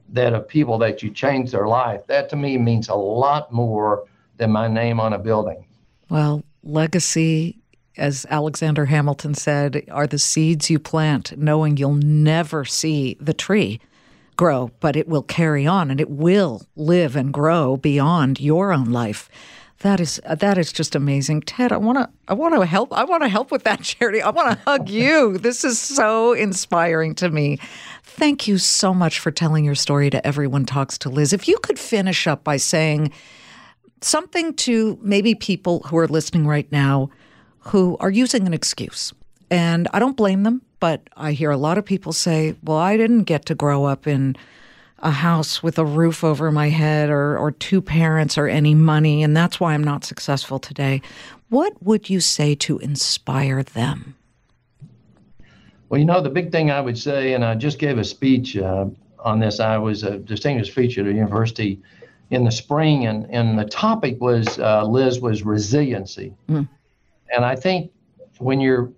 that 0.09 0.35
of 0.35 0.47
people 0.49 0.77
that 0.79 1.03
you 1.03 1.11
change 1.11 1.53
their 1.53 1.69
life. 1.69 2.07
That 2.07 2.29
to 2.31 2.37
me 2.37 2.59
means 2.59 2.89
a 2.89 2.95
lot 2.95 3.53
more 3.53 4.05
than 4.37 4.51
my 4.51 4.69
name 4.69 5.01
on 5.01 5.13
a 5.13 5.19
building. 5.19 5.65
Well, 6.11 6.43
legacy, 6.65 7.62
as 7.97 8.27
Alexander 8.31 8.87
Hamilton 8.87 9.35
said, 9.35 9.85
are 9.91 10.07
the 10.07 10.19
seeds 10.19 10.71
you 10.71 10.79
plant, 10.79 11.37
knowing 11.37 11.77
you'll 11.77 11.95
never 11.95 12.65
see 12.65 13.17
the 13.21 13.35
tree 13.35 13.81
grow, 14.37 14.71
but 14.81 14.97
it 14.97 15.09
will 15.09 15.23
carry 15.23 15.67
on 15.67 15.91
and 15.91 16.01
it 16.01 16.11
will 16.11 16.63
live 16.75 17.17
and 17.17 17.33
grow 17.33 17.77
beyond 17.77 18.41
your 18.41 18.73
own 18.73 18.87
life. 18.87 19.29
That 19.81 20.01
is 20.01 20.21
uh, 20.25 20.37
that 20.37 20.59
is 20.59 20.73
just 20.73 20.95
amazing, 20.95 21.43
Ted. 21.43 21.73
I 21.73 21.77
want 21.77 21.99
to 21.99 22.09
I 22.29 22.35
want 22.35 22.55
to 22.55 22.65
help. 22.65 22.93
I 22.93 23.03
want 23.03 23.25
to 23.25 23.29
help 23.29 23.51
with 23.51 23.65
that 23.65 23.83
charity. 23.83 24.23
I 24.23 24.31
want 24.31 24.53
to 24.53 24.65
hug 24.65 24.89
you. 24.89 25.39
This 25.39 25.65
is 25.65 25.79
so 25.79 26.33
inspiring 26.33 27.17
to 27.17 27.31
me. 27.31 27.59
Thank 28.05 28.47
you 28.47 28.59
so 28.59 28.95
much 28.95 29.19
for 29.19 29.33
telling 29.33 29.65
your 29.65 29.75
story 29.75 30.09
to 30.11 30.25
everyone 30.25 30.67
talks 30.67 30.97
to 30.99 31.09
Liz. 31.09 31.33
If 31.33 31.49
you 31.49 31.59
could 31.59 31.81
finish 31.81 32.29
up 32.29 32.45
by 32.45 32.59
saying 32.59 33.13
something 34.01 34.55
to 34.55 34.99
maybe 35.03 35.35
people 35.35 35.81
who 35.81 35.97
are 35.97 36.09
listening 36.09 36.47
right 36.47 36.71
now 36.71 37.11
who 37.65 37.97
are 38.01 38.11
using 38.11 38.47
an 38.47 38.55
excuse. 38.55 39.13
And 39.51 39.89
I 39.93 39.99
don't 39.99 40.17
blame 40.17 40.43
them, 40.43 40.63
but 40.81 41.03
I 41.17 41.33
hear 41.33 41.51
a 41.51 41.57
lot 41.57 41.79
of 41.79 41.85
people 41.85 42.13
say, 42.13 42.55
"Well, 42.63 42.79
I 42.79 42.97
didn't 42.97 43.25
get 43.25 43.47
to 43.47 43.55
grow 43.55 43.85
up 43.85 44.07
in 44.07 44.37
a 45.03 45.11
house 45.11 45.63
with 45.63 45.79
a 45.79 45.85
roof 45.85 46.25
over 46.25 46.51
my 46.51 46.69
head 46.69 47.11
or, 47.11 47.37
or 47.37 47.51
two 47.51 47.83
parents 47.83 48.39
or 48.39 48.47
any 48.47 48.75
money, 48.75 49.23
and 49.23 49.37
that's 49.37 49.59
why 49.59 49.75
I'm 49.75 49.85
not 49.85 50.05
successful 50.05 50.59
today. 50.59 51.03
What 51.49 51.83
would 51.83 52.09
you 52.09 52.21
say 52.21 52.55
to 52.57 52.79
inspire 52.79 53.63
them? 53.63 54.15
Well, 55.89 55.99
you 55.99 56.07
know, 56.07 56.23
the 56.23 56.31
big 56.31 56.53
thing 56.53 56.71
I 56.71 56.81
would 56.81 56.97
say, 56.97 57.35
and 57.35 57.45
I 57.45 57.55
just 57.55 57.79
gave 57.79 57.99
a 57.99 58.05
speech 58.05 58.57
uh, 58.57 58.87
on 59.19 59.41
this, 59.41 59.61
I 59.61 59.77
was 59.77 60.05
a 60.05 60.19
distinguished 60.19 60.73
feature 60.73 61.03
at 61.03 61.09
a 61.09 61.13
university 61.13 61.83
in 62.31 62.45
the 62.45 62.51
spring, 62.51 63.07
and, 63.07 63.27
and 63.29 63.59
the 63.59 63.67
topic 63.67 64.19
was, 64.21 64.59
uh, 64.59 64.87
Liz, 64.87 65.21
was 65.21 65.43
resiliency. 65.43 66.33
Mm. 66.49 66.69
And 67.33 67.45
I 67.45 67.57
think 67.57 67.91
when 68.39 68.61
you're, 68.61 68.93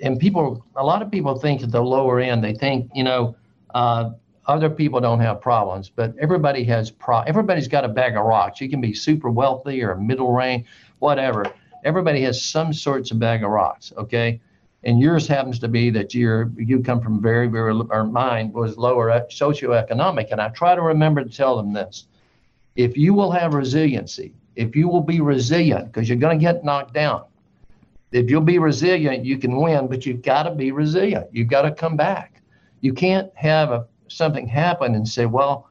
and 0.00 0.18
people, 0.18 0.64
a 0.76 0.84
lot 0.84 1.02
of 1.02 1.10
people 1.10 1.38
think 1.38 1.62
at 1.62 1.70
the 1.70 1.82
lower 1.82 2.20
end, 2.20 2.42
they 2.42 2.54
think, 2.54 2.90
you 2.94 3.04
know, 3.04 3.36
uh, 3.74 4.10
other 4.46 4.70
people 4.70 5.00
don't 5.00 5.20
have 5.20 5.40
problems, 5.40 5.90
but 5.90 6.14
everybody 6.18 6.64
has 6.64 6.90
pro. 6.90 7.20
Everybody's 7.20 7.68
got 7.68 7.84
a 7.84 7.88
bag 7.88 8.16
of 8.16 8.24
rocks. 8.24 8.60
You 8.60 8.68
can 8.68 8.80
be 8.80 8.92
super 8.92 9.30
wealthy 9.30 9.82
or 9.82 9.94
middle 9.96 10.32
range, 10.32 10.66
whatever. 10.98 11.44
Everybody 11.84 12.22
has 12.22 12.42
some 12.42 12.72
sorts 12.72 13.10
of 13.10 13.18
bag 13.18 13.44
of 13.44 13.50
rocks. 13.50 13.92
Okay, 13.96 14.40
and 14.82 14.98
yours 14.98 15.28
happens 15.28 15.58
to 15.60 15.68
be 15.68 15.90
that 15.90 16.14
you're 16.14 16.50
you 16.56 16.82
come 16.82 17.00
from 17.00 17.22
very 17.22 17.46
very 17.46 17.72
or 17.90 18.04
mine 18.04 18.50
was 18.52 18.76
lower 18.76 19.08
socioeconomic. 19.30 20.32
And 20.32 20.40
I 20.40 20.48
try 20.48 20.74
to 20.74 20.82
remember 20.82 21.22
to 21.22 21.30
tell 21.30 21.56
them 21.56 21.72
this: 21.72 22.06
if 22.74 22.96
you 22.96 23.14
will 23.14 23.30
have 23.30 23.54
resiliency, 23.54 24.34
if 24.56 24.74
you 24.74 24.88
will 24.88 25.02
be 25.02 25.20
resilient, 25.20 25.86
because 25.92 26.08
you're 26.08 26.18
going 26.18 26.38
to 26.38 26.42
get 26.42 26.64
knocked 26.64 26.94
down. 26.94 27.24
If 28.12 28.28
you'll 28.28 28.40
be 28.40 28.58
resilient, 28.58 29.24
you 29.24 29.38
can 29.38 29.56
win, 29.60 29.86
but 29.86 30.04
you've 30.04 30.22
got 30.22 30.44
to 30.44 30.50
be 30.50 30.72
resilient. 30.72 31.28
You've 31.32 31.48
got 31.48 31.62
to 31.62 31.70
come 31.70 31.96
back. 31.96 32.42
You 32.80 32.92
can't 32.92 33.30
have 33.36 33.70
a 33.70 33.86
something 34.10 34.46
happen 34.46 34.94
and 34.94 35.08
say, 35.08 35.26
well, 35.26 35.68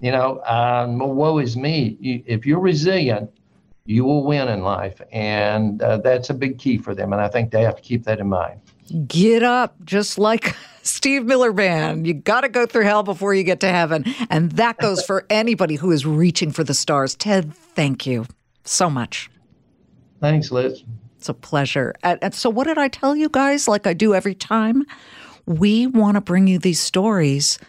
you 0.00 0.10
know, 0.10 0.42
um, 0.44 0.98
woe 0.98 1.38
is 1.38 1.56
me. 1.56 1.96
You, 2.00 2.22
if 2.26 2.44
you're 2.44 2.60
resilient, 2.60 3.30
you 3.84 4.04
will 4.04 4.24
win 4.24 4.48
in 4.48 4.62
life. 4.62 5.00
And 5.12 5.80
uh, 5.82 5.98
that's 5.98 6.30
a 6.30 6.34
big 6.34 6.58
key 6.58 6.78
for 6.78 6.94
them. 6.94 7.12
And 7.12 7.20
I 7.20 7.28
think 7.28 7.50
they 7.50 7.62
have 7.62 7.76
to 7.76 7.82
keep 7.82 8.04
that 8.04 8.18
in 8.18 8.28
mind. 8.28 8.60
Get 9.06 9.42
up, 9.42 9.76
just 9.84 10.18
like 10.18 10.56
Steve 10.82 11.24
Miller 11.24 11.52
Band. 11.52 12.06
You 12.06 12.14
got 12.14 12.42
to 12.42 12.48
go 12.48 12.66
through 12.66 12.84
hell 12.84 13.02
before 13.02 13.34
you 13.34 13.44
get 13.44 13.60
to 13.60 13.68
heaven. 13.68 14.04
And 14.28 14.52
that 14.52 14.78
goes 14.78 15.04
for 15.04 15.24
anybody 15.30 15.76
who 15.76 15.92
is 15.92 16.04
reaching 16.04 16.50
for 16.50 16.64
the 16.64 16.74
stars. 16.74 17.14
Ted, 17.14 17.54
thank 17.54 18.06
you 18.06 18.26
so 18.64 18.90
much. 18.90 19.30
Thanks, 20.20 20.50
Liz. 20.50 20.84
It's 21.22 21.28
a 21.28 21.34
pleasure. 21.34 21.94
And, 22.02 22.18
and 22.20 22.34
so, 22.34 22.50
what 22.50 22.66
did 22.66 22.78
I 22.78 22.88
tell 22.88 23.14
you 23.14 23.28
guys, 23.28 23.68
like 23.68 23.86
I 23.86 23.92
do 23.92 24.12
every 24.12 24.34
time? 24.34 24.84
We 25.46 25.86
want 25.86 26.16
to 26.16 26.20
bring 26.20 26.48
you 26.48 26.58
these 26.58 26.80
stories 26.80 27.60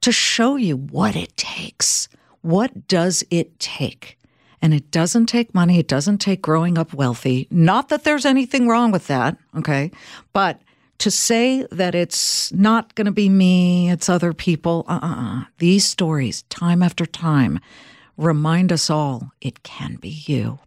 to 0.00 0.10
show 0.10 0.56
you 0.56 0.78
what 0.78 1.14
it 1.14 1.36
takes. 1.36 2.08
What 2.40 2.88
does 2.88 3.22
it 3.30 3.60
take? 3.60 4.18
And 4.62 4.72
it 4.72 4.90
doesn't 4.90 5.26
take 5.26 5.54
money. 5.54 5.78
It 5.78 5.88
doesn't 5.88 6.22
take 6.22 6.40
growing 6.40 6.78
up 6.78 6.94
wealthy. 6.94 7.48
Not 7.50 7.90
that 7.90 8.04
there's 8.04 8.24
anything 8.24 8.66
wrong 8.66 8.92
with 8.92 9.08
that, 9.08 9.36
okay? 9.58 9.90
But 10.32 10.62
to 10.96 11.10
say 11.10 11.66
that 11.70 11.94
it's 11.94 12.50
not 12.54 12.94
going 12.94 13.04
to 13.04 13.12
be 13.12 13.28
me, 13.28 13.90
it's 13.90 14.08
other 14.08 14.32
people, 14.32 14.86
uh 14.88 15.00
uh 15.02 15.14
uh. 15.18 15.44
These 15.58 15.84
stories, 15.84 16.44
time 16.44 16.82
after 16.82 17.04
time, 17.04 17.60
remind 18.16 18.72
us 18.72 18.90
all 18.90 19.32
it 19.40 19.62
can 19.62 19.96
be 19.96 20.08
you. 20.08 20.58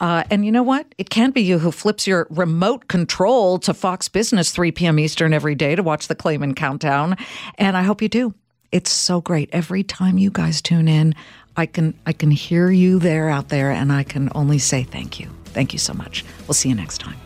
Uh, 0.00 0.24
and 0.30 0.44
you 0.44 0.52
know 0.52 0.62
what? 0.62 0.94
It 0.98 1.10
can 1.10 1.30
be 1.30 1.40
you 1.40 1.58
who 1.58 1.70
flips 1.70 2.06
your 2.06 2.26
remote 2.30 2.88
control 2.88 3.58
to 3.60 3.72
Fox 3.72 4.08
Business 4.08 4.50
3 4.50 4.72
p.m. 4.72 4.98
Eastern 4.98 5.32
every 5.32 5.54
day 5.54 5.74
to 5.74 5.82
watch 5.82 6.08
the 6.08 6.14
Claman 6.14 6.54
Countdown. 6.54 7.16
And 7.56 7.76
I 7.76 7.82
hope 7.82 8.02
you 8.02 8.08
do. 8.08 8.34
It's 8.72 8.90
so 8.90 9.20
great. 9.20 9.48
Every 9.52 9.82
time 9.82 10.18
you 10.18 10.30
guys 10.30 10.60
tune 10.60 10.88
in, 10.88 11.14
I 11.56 11.66
can 11.66 11.94
I 12.04 12.12
can 12.12 12.30
hear 12.30 12.70
you 12.70 12.98
there 12.98 13.30
out 13.30 13.48
there 13.48 13.70
and 13.70 13.90
I 13.90 14.02
can 14.02 14.28
only 14.34 14.58
say 14.58 14.82
thank 14.82 15.18
you. 15.18 15.30
Thank 15.46 15.72
you 15.72 15.78
so 15.78 15.94
much. 15.94 16.24
We'll 16.46 16.54
see 16.54 16.68
you 16.68 16.74
next 16.74 16.98
time. 16.98 17.16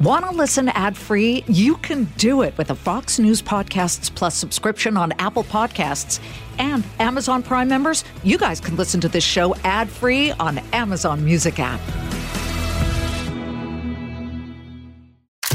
Want 0.00 0.24
to 0.26 0.30
listen 0.30 0.68
ad 0.68 0.96
free? 0.96 1.42
You 1.48 1.76
can 1.78 2.04
do 2.18 2.42
it 2.42 2.56
with 2.56 2.70
a 2.70 2.74
Fox 2.76 3.18
News 3.18 3.42
Podcasts 3.42 4.14
Plus 4.14 4.36
subscription 4.36 4.96
on 4.96 5.10
Apple 5.18 5.42
Podcasts 5.42 6.20
and 6.60 6.84
Amazon 7.00 7.42
Prime 7.42 7.68
members. 7.68 8.04
You 8.22 8.38
guys 8.38 8.60
can 8.60 8.76
listen 8.76 9.00
to 9.00 9.08
this 9.08 9.24
show 9.24 9.56
ad 9.64 9.88
free 9.88 10.30
on 10.38 10.58
Amazon 10.72 11.24
Music 11.24 11.58
app. 11.58 11.80